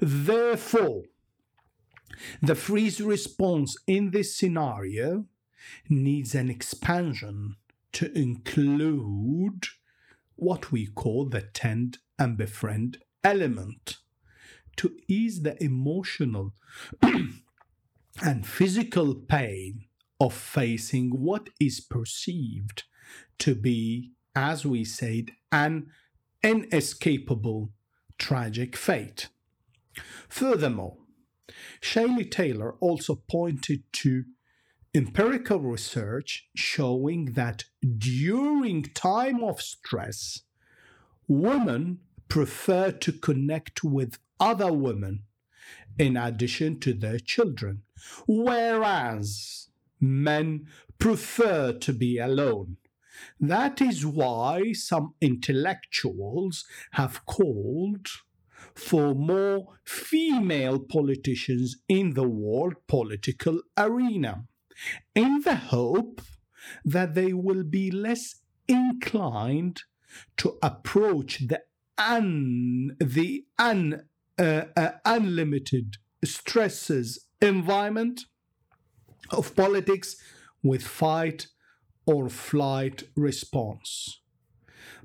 [0.00, 1.02] Therefore,
[2.40, 5.26] the freeze response in this scenario
[5.88, 7.56] needs an expansion
[7.92, 9.66] to include
[10.36, 12.98] what we call the tend and befriend
[13.28, 13.98] element
[14.76, 16.54] to ease the emotional
[18.22, 19.84] and physical pain
[20.18, 22.84] of facing what is perceived
[23.38, 25.88] to be, as we said, an
[26.42, 27.70] inescapable
[28.18, 29.28] tragic fate.
[30.28, 30.96] Furthermore,
[31.82, 34.24] Shelley Taylor also pointed to
[34.94, 37.64] empirical research showing that
[37.98, 40.42] during time of stress,
[41.26, 41.98] women
[42.28, 45.24] prefer to connect with other women
[45.98, 47.82] in addition to their children,
[48.26, 49.68] whereas
[50.00, 50.66] men
[50.98, 52.76] prefer to be alone.
[53.40, 58.06] That is why some intellectuals have called
[58.74, 64.44] for more female politicians in the world political arena,
[65.14, 66.20] in the hope
[66.84, 68.36] that they will be less
[68.68, 69.82] inclined
[70.36, 71.60] to approach the
[71.98, 74.02] un, the un,
[74.38, 78.24] uh, uh, unlimited stresses environment
[79.30, 80.16] of politics
[80.62, 81.48] with fight
[82.06, 84.20] or flight response,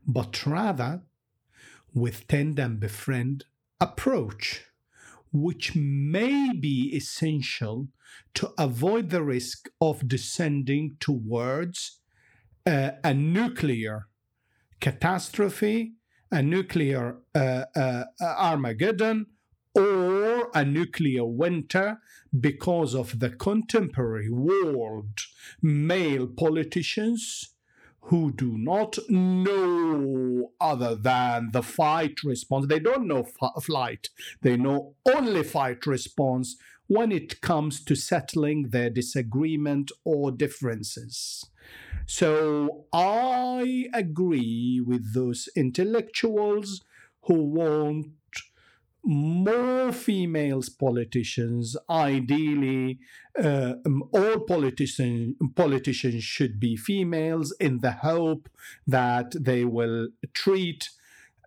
[0.07, 1.01] but rather
[1.93, 3.45] with tend and befriend
[3.79, 4.65] approach,
[5.31, 7.87] which may be essential
[8.33, 11.99] to avoid the risk of descending towards
[12.65, 14.07] uh, a nuclear
[14.79, 15.93] catastrophe,
[16.33, 19.27] a nuclear uh, uh, Armageddon,
[19.75, 21.99] or a nuclear winter
[22.39, 25.19] because of the contemporary world
[25.61, 27.53] male politicians
[28.07, 32.65] who do not know other than the fight response.
[32.67, 34.09] They don't know f- flight,
[34.41, 36.57] they know only fight response
[36.87, 41.45] when it comes to settling their disagreement or differences.
[42.05, 46.81] So I agree with those intellectuals
[47.23, 48.07] who want
[49.05, 51.75] more females politicians.
[51.89, 52.99] Ideally
[53.37, 58.47] uh, um, all politicians politicians should be females in the hope
[58.87, 60.89] that they will treat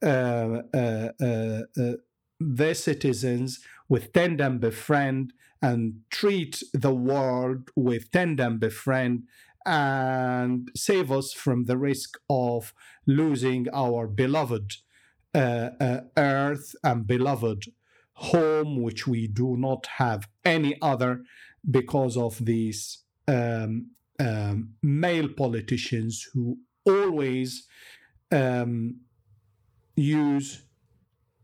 [0.03, 1.93] uh, uh, uh, uh
[2.39, 5.33] their citizens with tend and befriend
[5.63, 9.23] and treat the world with tend and befriend
[9.67, 12.73] and save us from the risk of
[13.07, 14.77] losing our beloved
[15.35, 17.65] uh, uh, earth and beloved
[18.15, 21.23] home, which we do not have any other
[21.69, 27.67] because of these um, um, male politicians who always
[28.31, 29.01] um,
[29.97, 30.63] use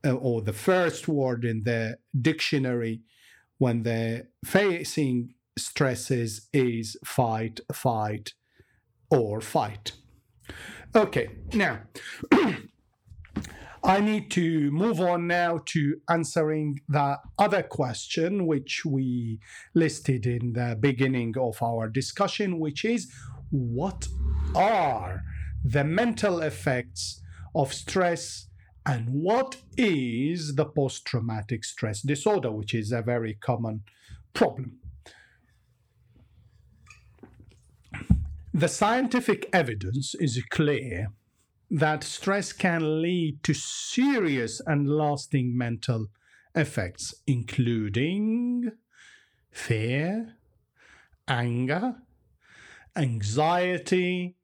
[0.05, 3.03] uh, or the first word in the dictionary
[3.59, 8.33] when they're facing stresses is fight, fight,
[9.11, 9.93] or fight.
[10.95, 11.81] Okay, now
[13.85, 19.41] I need to move on now to answering the other question which we
[19.75, 23.13] listed in the beginning of our discussion, which is
[23.51, 24.07] what
[24.55, 25.23] are
[25.65, 27.23] the mental effects
[27.55, 28.47] of stress
[28.87, 33.83] and what is the post traumatic stress disorder, which is a very common
[34.35, 34.82] problem.
[38.55, 41.09] The scientific evidence is clear
[41.71, 46.09] that stress can lead to serious and lasting mental
[46.55, 48.73] effects, including
[49.51, 50.37] fear,
[51.27, 51.95] anger,
[52.95, 54.37] anxiety,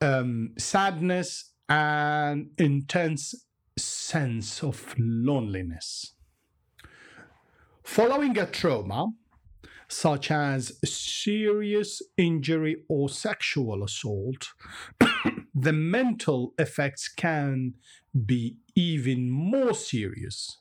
[0.00, 3.34] um, sadness, and intense
[3.76, 6.12] sense of loneliness.
[7.82, 9.08] Following a trauma,
[9.88, 14.48] such as serious injury or sexual assault,
[15.54, 17.74] the mental effects can
[18.26, 20.58] be even more serious.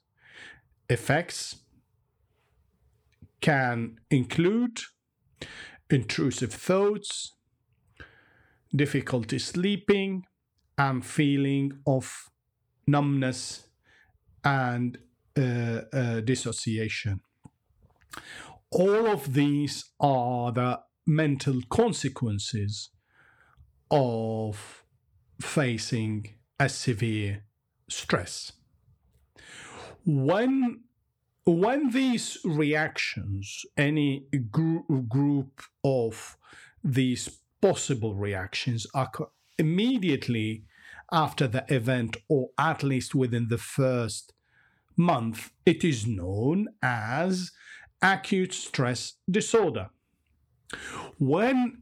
[0.90, 1.58] Effects
[3.42, 4.80] can include
[5.90, 7.34] intrusive thoughts,
[8.76, 10.26] difficulty sleeping,
[10.78, 12.30] and feeling of
[12.86, 13.68] numbness
[14.44, 14.98] and
[15.38, 17.20] uh, uh, dissociation.
[18.72, 22.90] All of these are the mental consequences
[23.90, 24.84] of
[25.42, 27.44] facing a severe
[27.90, 28.52] stress.
[30.06, 30.84] When
[31.46, 36.38] when these reactions, any gr- group of
[36.84, 40.66] these possible reactions occur immediately
[41.10, 44.34] after the event, or at least within the first
[44.98, 47.52] month, it is known as
[48.02, 49.90] acute stress disorder.
[51.18, 51.82] When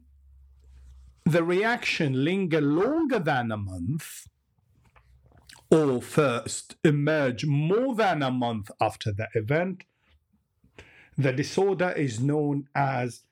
[1.26, 4.28] the reaction linger longer than a month,
[5.72, 9.84] or first emerge more than a month after the event,
[11.18, 13.24] the disorder is known as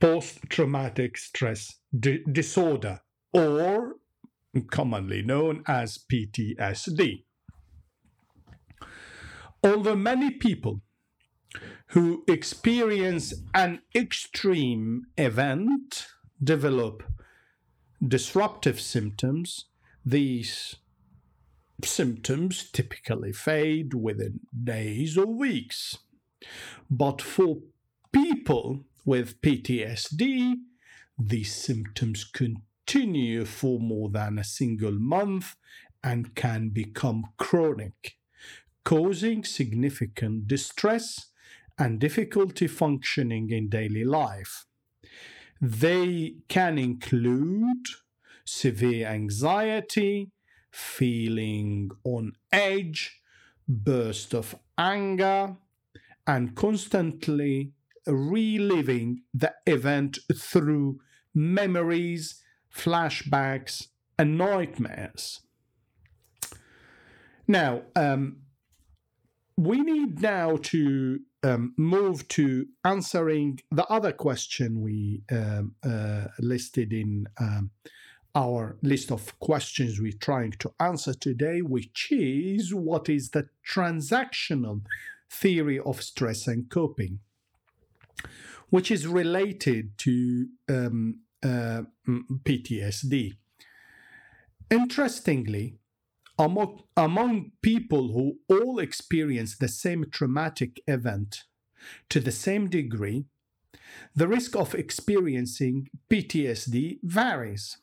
[0.00, 3.00] post traumatic stress di- disorder,
[3.32, 3.96] or
[4.70, 7.24] commonly known as PTSD.
[9.64, 10.80] Although many people
[11.92, 16.06] who experience an extreme event
[16.42, 17.02] develop
[18.06, 19.66] disruptive symptoms,
[20.04, 20.76] these
[21.84, 25.98] symptoms typically fade within days or weeks.
[26.90, 27.58] But for
[28.10, 30.54] people with PTSD,
[31.18, 35.56] these symptoms continue for more than a single month
[36.02, 38.14] and can become chronic,
[38.82, 41.31] causing significant distress
[41.78, 44.66] and difficulty functioning in daily life.
[45.60, 47.86] They can include
[48.44, 50.30] severe anxiety,
[50.70, 53.20] feeling on edge,
[53.68, 55.56] burst of anger,
[56.26, 57.72] and constantly
[58.06, 61.00] reliving the event through
[61.34, 62.42] memories,
[62.74, 65.40] flashbacks, and nightmares.
[67.46, 68.38] Now, um,
[69.56, 76.92] we need now to um, move to answering the other question we um, uh, listed
[76.92, 77.70] in um,
[78.34, 84.82] our list of questions we're trying to answer today, which is what is the transactional
[85.30, 87.18] theory of stress and coping,
[88.70, 93.34] which is related to um, uh, PTSD.
[94.70, 95.78] Interestingly,
[96.42, 101.44] among, among people who all experience the same traumatic event
[102.08, 103.24] to the same degree,
[104.14, 107.78] the risk of experiencing PTSD varies.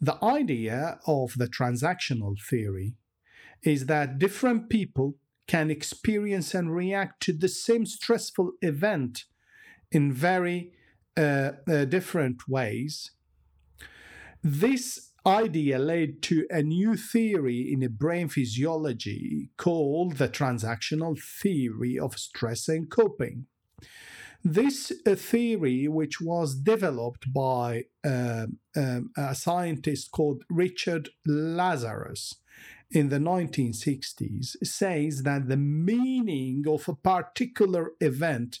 [0.00, 2.94] The idea of the transactional theory
[3.62, 5.14] is that different people
[5.46, 9.24] can experience and react to the same stressful event
[9.90, 10.72] in very
[11.16, 13.10] uh, uh, different ways.
[14.42, 22.18] This idea led to a new theory in brain physiology called the transactional theory of
[22.18, 23.46] stress and coping.
[24.46, 32.34] This uh, theory, which was developed by um, um, a scientist called Richard Lazarus
[32.90, 38.58] in the 1960s, says that the meaning of a particular event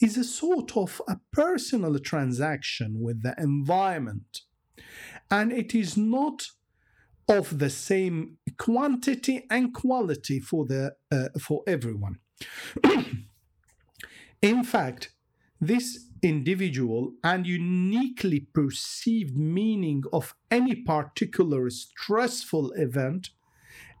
[0.00, 4.42] is a sort of a personal transaction with the environment,
[5.30, 6.48] and it is not
[7.28, 12.18] of the same quantity and quality for the uh, for everyone.
[14.42, 15.12] In fact,
[15.60, 23.30] this individual and uniquely perceived meaning of any particular stressful event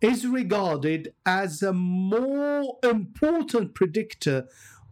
[0.00, 4.46] is regarded as a more important predictor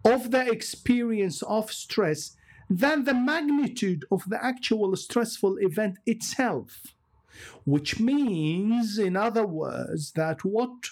[0.05, 2.37] of the experience of stress
[2.69, 6.95] than the magnitude of the actual stressful event itself.
[7.65, 10.91] Which means, in other words, that what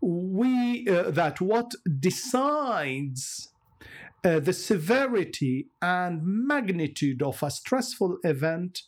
[0.00, 3.48] we uh, that what decides
[4.24, 8.82] uh, the severity and magnitude of a stressful event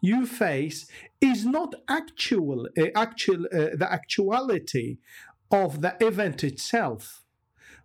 [0.00, 0.86] you face
[1.20, 4.98] is not actual, uh, actual uh, the actuality
[5.50, 7.24] of the event itself,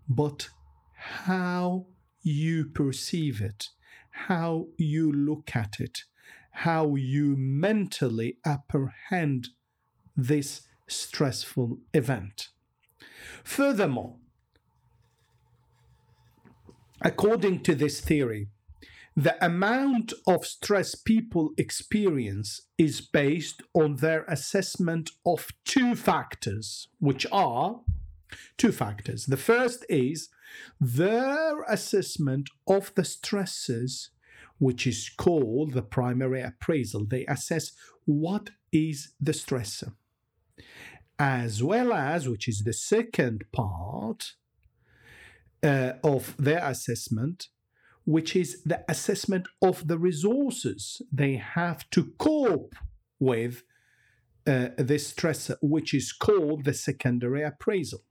[0.08, 0.50] but
[0.94, 1.86] how
[2.22, 3.70] you perceive it,
[4.28, 6.04] how you look at it,
[6.52, 9.50] how you mentally apprehend
[10.16, 12.50] this stressful event.
[13.44, 14.16] Furthermore,
[17.04, 18.48] According to this theory,
[19.16, 27.28] the amount of stress people experience is based on their assessment of two factors, which
[27.32, 27.82] are
[28.58, 29.26] two factors.
[29.26, 30.30] The first is
[30.80, 34.10] their assessment of the stresses,
[34.60, 37.06] which is called the primary appraisal.
[37.06, 37.72] They assess
[38.06, 39.94] what is the stressor,
[41.20, 44.34] as well as, which is the second part,
[45.64, 47.48] uh, of their assessment,
[48.06, 52.76] which is the assessment of the resources they have to cope
[53.20, 53.64] with
[54.46, 58.04] uh, this stress, which is called the secondary appraisal.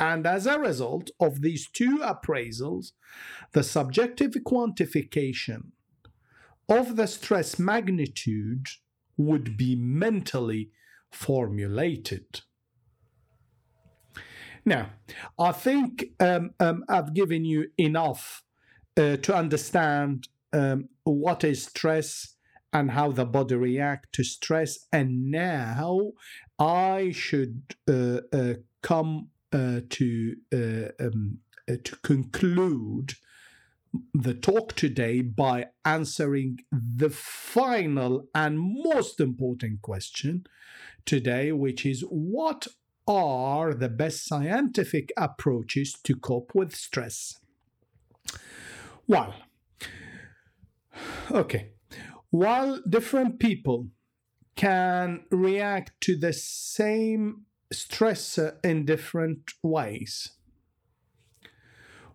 [0.00, 2.92] And as a result of these two appraisals,
[3.52, 5.72] the subjective quantification
[6.70, 8.66] of the stress magnitude
[9.18, 10.70] would be mentally
[11.10, 12.40] formulated.
[14.64, 14.90] Now,
[15.38, 18.42] I think um, um, I've given you enough
[18.96, 22.36] uh, to understand um, what is stress
[22.72, 24.86] and how the body reacts to stress.
[24.92, 26.12] And now
[26.58, 31.38] I should uh, uh, come to uh, um,
[31.68, 33.14] uh, to conclude
[34.14, 40.46] the talk today by answering the final and most important question
[41.04, 42.68] today, which is what
[43.08, 47.38] are the best scientific approaches to cope with stress?
[49.08, 49.34] Well,
[51.30, 51.72] okay,
[52.30, 53.88] while different people
[54.54, 60.30] can react to the same stressor in different ways,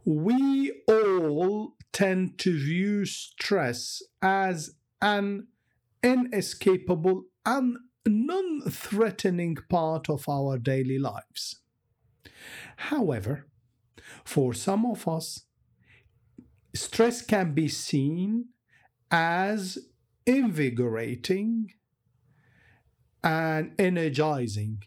[0.04, 5.48] we all tend to view stress as an
[6.04, 11.62] inescapable, un non threatening part of our daily lives.
[12.78, 13.48] However,
[14.24, 15.46] for some of us,
[16.74, 18.50] stress can be seen
[19.10, 19.78] as
[20.26, 21.72] invigorating
[23.24, 24.84] and energizing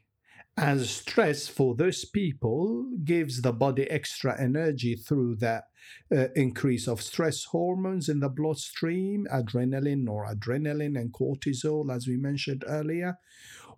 [0.59, 5.63] as stress for those people gives the body extra energy through the
[6.15, 12.17] uh, increase of stress hormones in the bloodstream, adrenaline, or adrenaline and cortisol, as we
[12.17, 13.19] mentioned earlier,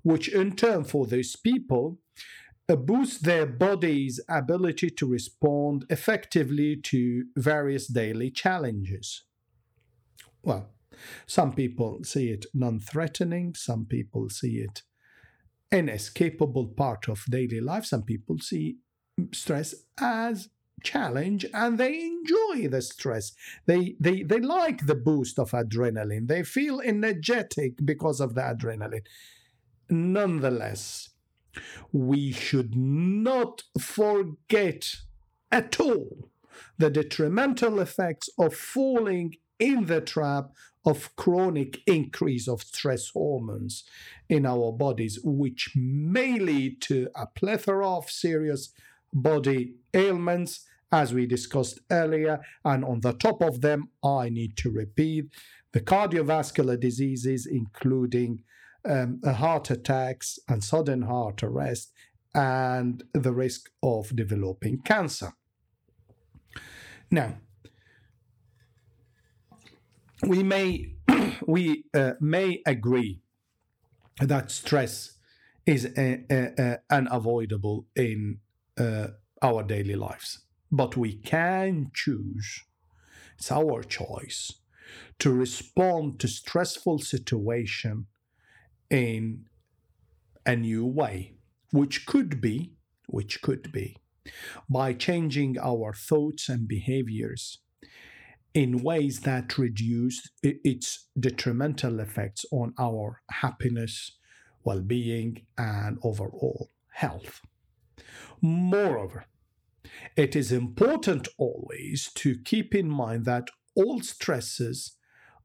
[0.03, 1.99] which in turn for those people
[2.71, 9.25] uh, boost their body's ability to respond effectively to various daily challenges.
[10.43, 10.71] Well,
[11.27, 14.83] some people see it non threatening, some people see it
[15.73, 17.85] inescapable part of daily life.
[17.85, 18.79] Some people see
[19.33, 20.49] stress as
[20.83, 23.33] challenge and they enjoy the stress.
[23.67, 26.29] They, they, they like the boost of adrenaline.
[26.29, 29.07] They feel energetic because of the adrenaline.
[29.89, 31.11] Nonetheless,
[31.93, 34.95] we should not forget
[35.51, 36.31] at all
[36.79, 40.53] the detrimental effects of falling in the trap
[40.85, 43.85] of chronic increase of stress hormones
[44.29, 48.73] in our bodies, which may lead to a plethora of serious
[49.13, 52.41] body ailments, as we discussed earlier.
[52.65, 55.27] And on the top of them, I need to repeat
[55.73, 58.43] the cardiovascular diseases, including
[58.89, 61.93] um, heart attacks and sudden heart arrest,
[62.35, 65.33] and the risk of developing cancer.
[67.11, 67.39] Now,
[70.27, 70.95] we may
[71.47, 73.21] we uh, may agree
[74.21, 75.17] that stress
[75.67, 78.39] is uh, unavoidable in
[79.43, 80.41] our daily lives,
[80.71, 82.65] but we can choose.
[83.37, 84.53] It's our choice
[85.19, 88.07] to respond to stressful situation
[88.91, 89.47] in
[90.45, 91.35] a new way,
[91.71, 92.73] which could be,
[93.07, 93.97] which could be,
[94.69, 97.59] by changing our thoughts and behaviors
[98.55, 104.13] in ways that reduce its detrimental effects on our happiness,
[104.65, 107.43] well being, and overall health.
[108.41, 109.27] Moreover,
[110.17, 114.97] it is important always to keep in mind that all stresses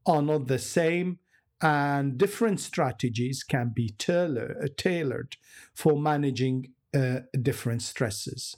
[0.05, 1.19] are not the same
[1.61, 5.37] and different strategies can be tailor, tailored
[5.73, 8.57] for managing uh, different stresses.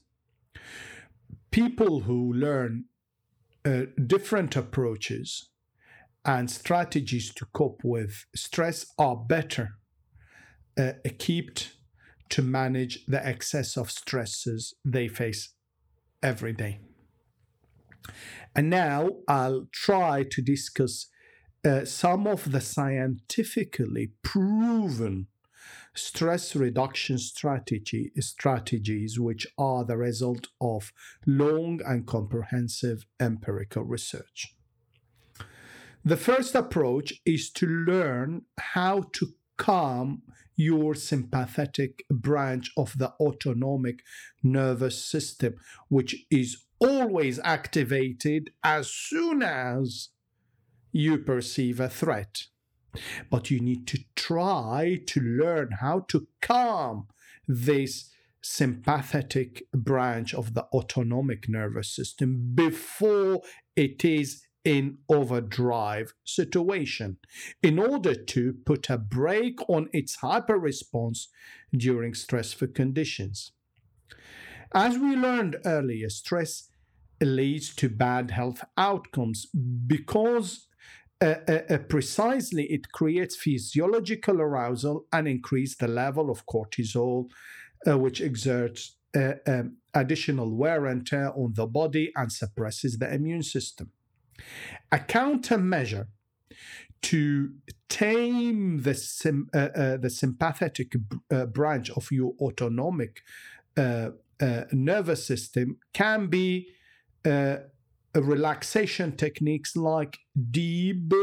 [1.51, 2.85] People who learn
[3.67, 5.49] uh, different approaches
[6.23, 9.71] and strategies to cope with stress are better
[10.79, 11.73] uh, equipped
[12.29, 15.53] to manage the excess of stresses they face
[16.23, 16.79] every day.
[18.55, 21.07] And now I'll try to discuss
[21.65, 25.27] uh, some of the scientifically proven
[25.97, 30.93] stress reduction strategy strategies which are the result of
[31.25, 34.55] long and comprehensive empirical research.
[36.05, 39.27] The first approach is to learn how to
[39.57, 40.21] calm
[40.55, 43.99] your sympathetic branch of the autonomic
[44.41, 45.55] nervous system,
[45.89, 50.09] which is always activated as soon as
[50.91, 52.43] you perceive a threat.
[53.29, 57.07] But you need to try to learn how to calm
[57.47, 63.41] this sympathetic branch of the autonomic nervous system before
[63.75, 67.17] it is in overdrive situation
[67.63, 71.29] in order to put a brake on its hyper response
[71.71, 73.51] during stressful conditions.
[74.73, 76.69] As we learned earlier, stress
[77.21, 79.45] leads to bad health outcomes
[79.87, 80.66] because
[81.19, 87.27] uh, uh, uh, precisely it creates physiological arousal and increase the level of cortisol,
[87.87, 93.11] uh, which exerts uh, um, additional wear and tear on the body and suppresses the
[93.11, 93.91] immune system.
[94.91, 96.05] A countermeasure
[97.01, 97.51] to
[97.89, 100.95] tame the, sim, uh, the sympathetic
[101.47, 103.23] branch of your autonomic
[104.71, 106.67] nervous system can be
[108.21, 110.19] relaxation techniques like
[110.51, 111.13] deep,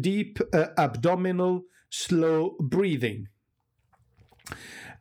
[0.00, 3.28] deep uh, abdominal slow breathing.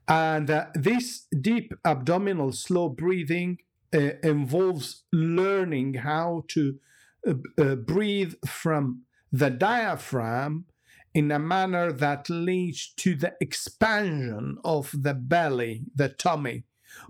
[0.07, 3.59] And uh, this deep abdominal slow breathing
[3.93, 6.79] uh, involves learning how to
[7.27, 10.65] uh, uh, breathe from the diaphragm
[11.13, 16.65] in a manner that leads to the expansion of the belly, the tummy,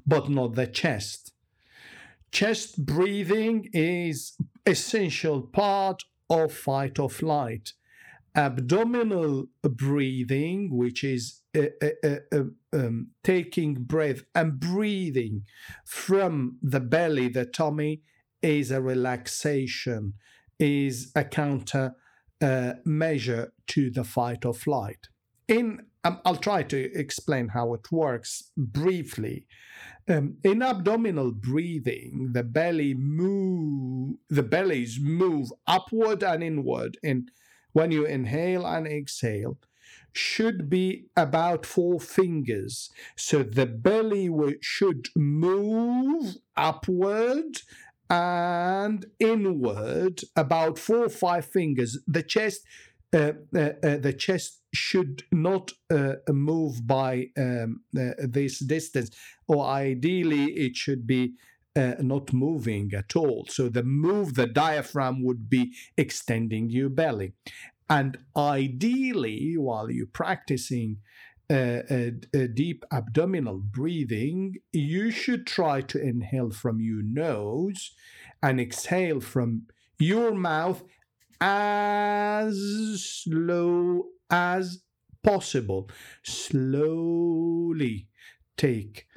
[0.06, 1.32] but not the chest.
[2.36, 7.72] Chest breathing is essential part of fight or flight.
[8.36, 15.44] Abdominal breathing, which is uh, uh, uh, um, um, taking breath and breathing
[15.86, 18.02] from the belly, the tummy,
[18.42, 20.16] is a relaxation,
[20.60, 21.96] is a counter
[22.42, 25.08] uh, measure to the fight or flight.
[25.48, 29.48] In um, I'll try to explain how it works briefly.
[30.08, 36.98] Um, in abdominal breathing, the belly move, the bellies move upward and inward.
[37.04, 37.32] And
[37.74, 39.58] when you inhale and exhale,
[40.14, 42.90] should be about four fingers.
[43.16, 44.30] So the belly
[44.62, 47.62] should move upward
[48.10, 52.00] and inward about four or five fingers.
[52.08, 52.62] The chest,
[53.12, 59.10] uh, uh, uh, the chest should not uh, move by um, uh, this distance,
[59.48, 61.34] or ideally it should be
[61.76, 63.46] uh, not moving at all.
[63.50, 67.34] So the move, the diaphragm would be extending your belly.
[67.90, 70.98] And ideally, while you're practicing
[71.50, 77.92] uh, a, a deep abdominal breathing, you should try to inhale from your nose
[78.42, 79.64] and exhale from
[80.00, 80.84] your mouth
[81.42, 82.58] as
[83.04, 84.80] slow as
[85.24, 85.90] possible.
[86.24, 88.08] Slowly
[88.58, 89.08] take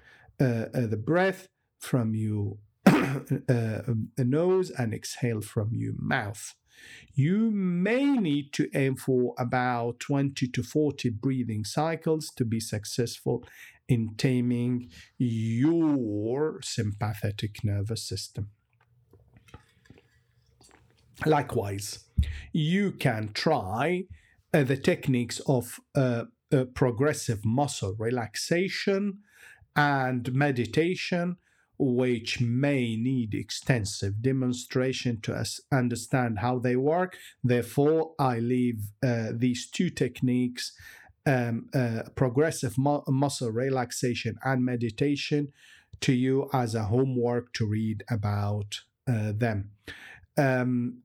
[0.41, 1.49] uh, uh, the breath
[1.79, 6.55] from your uh, um, nose and exhale from your mouth.
[7.15, 13.45] You may need to aim for about 20 to 40 breathing cycles to be successful
[13.89, 18.51] in taming your sympathetic nervous system.
[21.27, 22.05] Likewise,
[22.53, 24.05] you can try
[24.53, 29.18] uh, the techniques of uh, uh, progressive muscle relaxation
[29.76, 31.36] and meditation,
[31.78, 37.16] which may need extensive demonstration to us understand how they work.
[37.44, 40.72] Therefore, I leave uh, these two techniques.
[41.26, 45.53] Um, uh, progressive mu- muscle relaxation and meditation
[46.01, 49.72] to you as a homework to read about uh, them.
[50.38, 51.03] Um,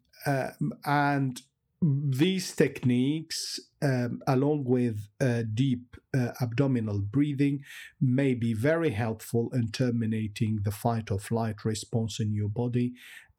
[0.86, 1.42] and
[1.84, 7.64] these techniques, um, along with uh, deep uh, abdominal breathing,
[8.00, 12.94] may be very helpful in terminating the fight or flight response in your body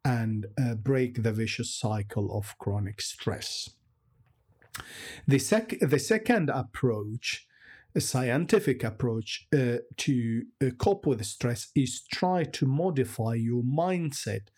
[0.05, 3.71] and uh, break the vicious cycle of chronic stress.
[5.27, 7.47] The, sec- the second approach,
[7.95, 14.49] a scientific approach uh, to uh, cope with stress, is try to modify your mindset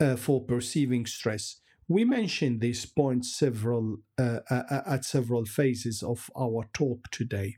[0.00, 6.02] uh, for perceiving stress we mentioned this point several uh, uh, uh, at several phases
[6.02, 7.56] of our talk today.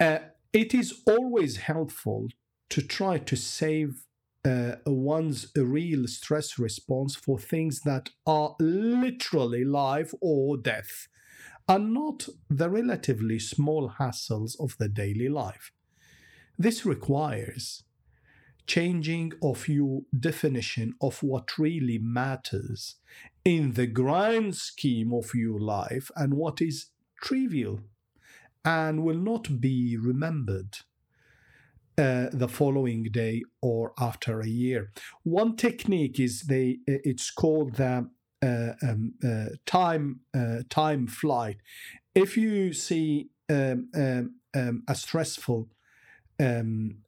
[0.00, 0.18] Uh,
[0.52, 2.28] it is always helpful
[2.70, 4.06] to try to save
[4.44, 11.08] uh, one's real stress response for things that are literally life or death,
[11.68, 15.72] and not the relatively small hassles of the daily life.
[16.58, 17.82] This requires
[18.66, 22.96] changing of your definition of what really matters
[23.44, 26.86] in the grand scheme of your life and what is
[27.22, 27.80] trivial
[28.64, 30.78] and will not be remembered
[31.98, 34.92] uh, the following day or after a year.
[35.22, 38.10] One technique is they it's called the
[38.42, 41.56] uh, um, uh, time uh, time flight.
[42.14, 45.68] If you see um, um, um a stressful
[46.38, 46.98] um,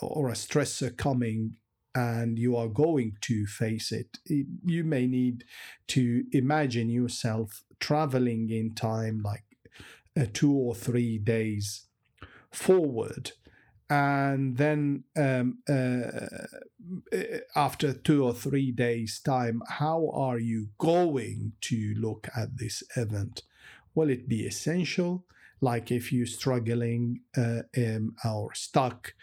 [0.00, 1.56] or a stressor coming
[1.94, 5.44] and you are going to face it, you may need
[5.88, 9.44] to imagine yourself traveling in time like
[10.18, 11.86] uh, two or three days
[12.50, 13.32] forward.
[13.88, 16.26] And then, um, uh,
[17.54, 23.42] after two or three days' time, how are you going to look at this event?
[23.94, 25.24] Will it be essential?
[25.60, 29.14] Like if you're struggling uh, um, or stuck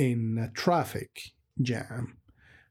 [0.00, 2.16] in a traffic jam.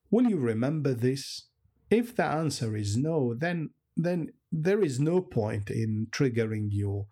[0.09, 1.43] Will you remember this?
[1.91, 7.05] If the answer is no, then then there is no point in triggering your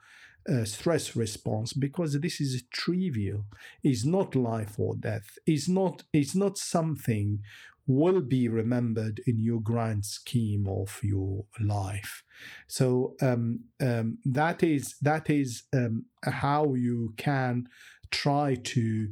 [0.50, 3.46] uh, stress response because this is trivial.
[3.84, 5.38] It's not life or death.
[5.46, 6.04] It's not.
[6.12, 7.40] It's not something
[7.86, 12.24] will be remembered in your grand scheme of your life.
[12.68, 17.68] So um, um, that is that is um, how you can
[18.10, 19.10] try to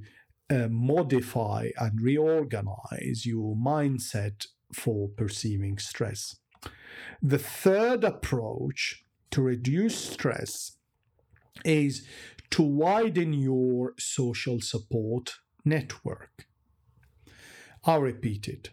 [0.49, 6.37] uh, modify and reorganize your mindset for perceiving stress.
[7.21, 10.77] The third approach to reduce stress
[11.63, 12.05] is
[12.51, 16.47] to widen your social support network.
[17.83, 18.69] I'll repeat it.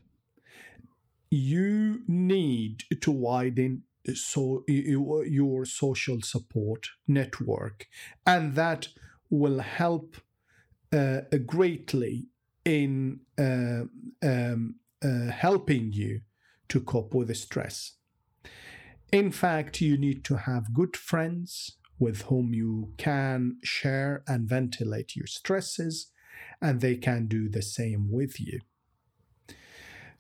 [1.31, 7.87] You need to widen so your social support network,
[8.27, 8.89] and that
[9.31, 10.17] will help
[11.47, 12.29] greatly
[12.65, 13.85] in uh,
[14.23, 16.21] um, uh, helping you
[16.69, 17.97] to cope with the stress.
[19.13, 25.15] In fact, you need to have good friends with whom you can share and ventilate
[25.15, 26.11] your stresses,
[26.61, 28.61] and they can do the same with you.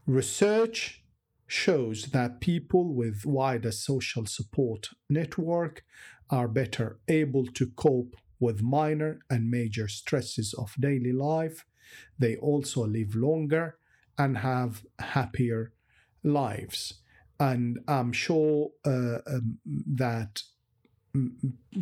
[0.07, 1.05] Research
[1.47, 5.85] shows that people with wider social support network
[6.31, 11.65] are better able to cope with minor and major stresses of daily life.
[12.19, 13.77] They also live longer
[14.19, 15.73] and have happier
[16.25, 16.95] lives.
[17.39, 20.43] And I'm sure uh, um, that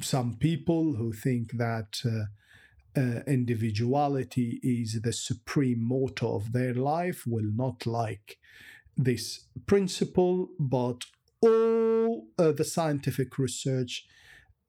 [0.01, 7.25] some people who think that uh, uh, individuality is the supreme motto of their life
[7.27, 8.39] will not like
[8.97, 11.05] this principle, but
[11.41, 14.07] all uh, the scientific research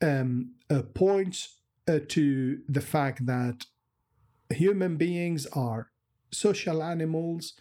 [0.02, 1.61] um, uh, points
[2.00, 3.66] to the fact that
[4.50, 5.92] human beings are
[6.32, 7.54] social animals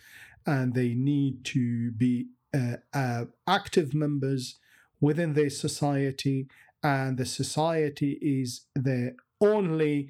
[0.47, 4.59] and they need to be uh, uh, active members
[5.01, 6.49] within their society,
[6.83, 10.09] and the society is the only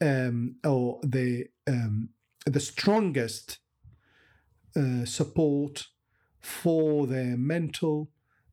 [0.00, 2.08] um, or the um,
[2.46, 3.58] the strongest
[4.74, 5.86] uh, support
[6.40, 8.10] for their mental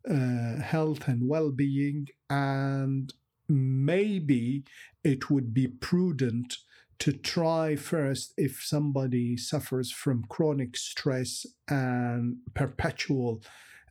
[0.10, 3.14] uh, health and well-being and
[3.48, 4.64] maybe
[5.04, 6.58] it would be prudent
[7.00, 13.42] to try first if somebody suffers from chronic stress and perpetual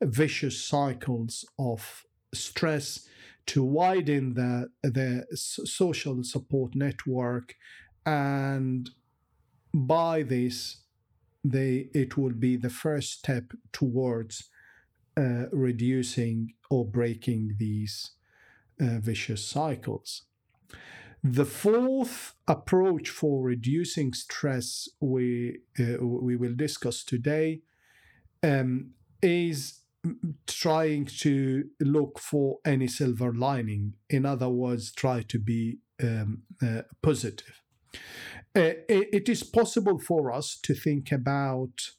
[0.02, 2.04] vicious cycles of
[2.34, 3.06] stress,
[3.46, 7.54] to widen the, the social support network,
[8.04, 8.90] and
[9.72, 10.82] by this,
[11.42, 14.50] they, it will be the first step towards
[15.16, 18.10] uh, reducing or breaking these
[18.80, 20.22] uh, vicious cycles.
[21.22, 27.62] The fourth approach for reducing stress we uh, we will discuss today
[28.42, 28.90] um,
[29.20, 29.80] is
[30.46, 33.94] trying to look for any silver lining.
[34.08, 37.62] In other words, try to be um, uh, positive.
[38.54, 41.90] Uh, it is possible for us to think about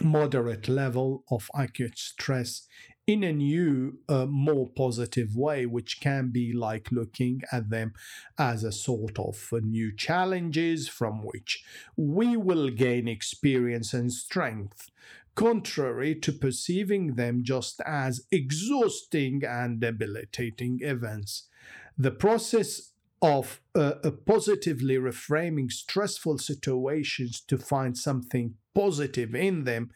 [0.00, 2.66] moderate level of acute stress
[3.06, 7.92] in a new, uh, more positive way, which can be like looking at them
[8.36, 11.64] as a sort of new challenges from which
[11.96, 14.90] we will gain experience and strength,
[15.36, 21.48] contrary to perceiving them just as exhausting and debilitating events.
[21.96, 22.92] The process
[23.22, 29.90] of uh, uh, positively reframing stressful situations to find something positive in them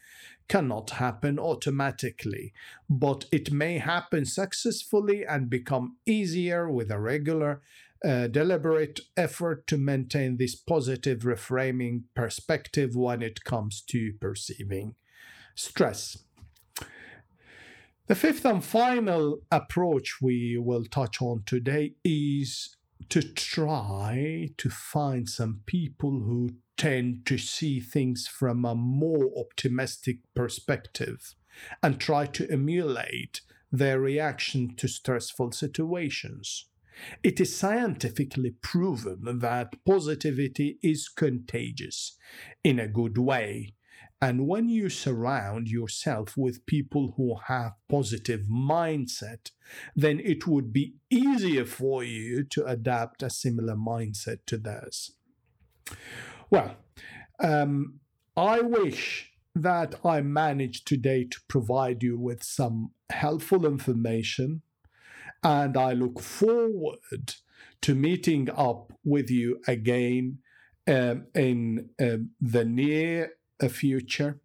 [0.51, 2.53] cannot happen automatically,
[2.89, 7.63] but it may happen successfully and become easier with a regular,
[8.05, 14.97] uh, deliberate effort to maintain this positive reframing perspective when it comes to perceiving
[15.55, 16.19] stress.
[18.09, 22.77] The fifth and final approach we will touch on today is
[23.09, 30.17] to try to find some people who tend to see things from a more optimistic
[30.35, 31.35] perspective
[31.83, 36.71] and try to emulate their reaction to stressful situations.
[37.23, 42.17] It is scientifically proven that positivity is contagious
[42.65, 43.75] in a good way
[44.23, 49.51] and when you surround yourself with people who have positive mindset,
[49.97, 55.13] then it would be easier for you to adapt a similar mindset to theirs.
[56.51, 56.75] Well,
[57.39, 58.01] um,
[58.37, 64.63] I wish that I managed today to provide you with some helpful information,
[65.45, 67.35] and I look forward
[67.83, 70.39] to meeting up with you again
[70.89, 73.33] um, in um, the near
[73.69, 74.41] future.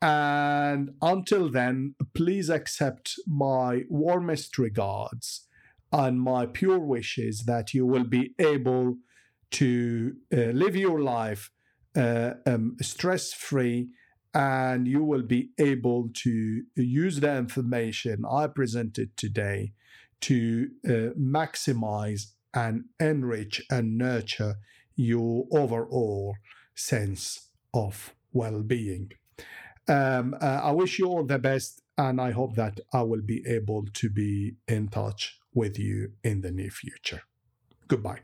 [0.00, 5.48] And until then, please accept my warmest regards
[5.90, 8.98] and my pure wishes that you will be able
[9.52, 11.50] to uh, live your life
[11.96, 13.88] uh, um, stress free
[14.34, 19.72] and you will be able to use the information I presented today
[20.22, 24.56] to uh, maximize and enrich and nurture
[24.96, 26.34] your overall
[26.74, 29.12] sense of well being.
[29.86, 33.44] Um, uh, I wish you all the best, and I hope that I will be
[33.46, 37.22] able to be in touch with you in the near future.
[37.86, 38.20] Goodbye.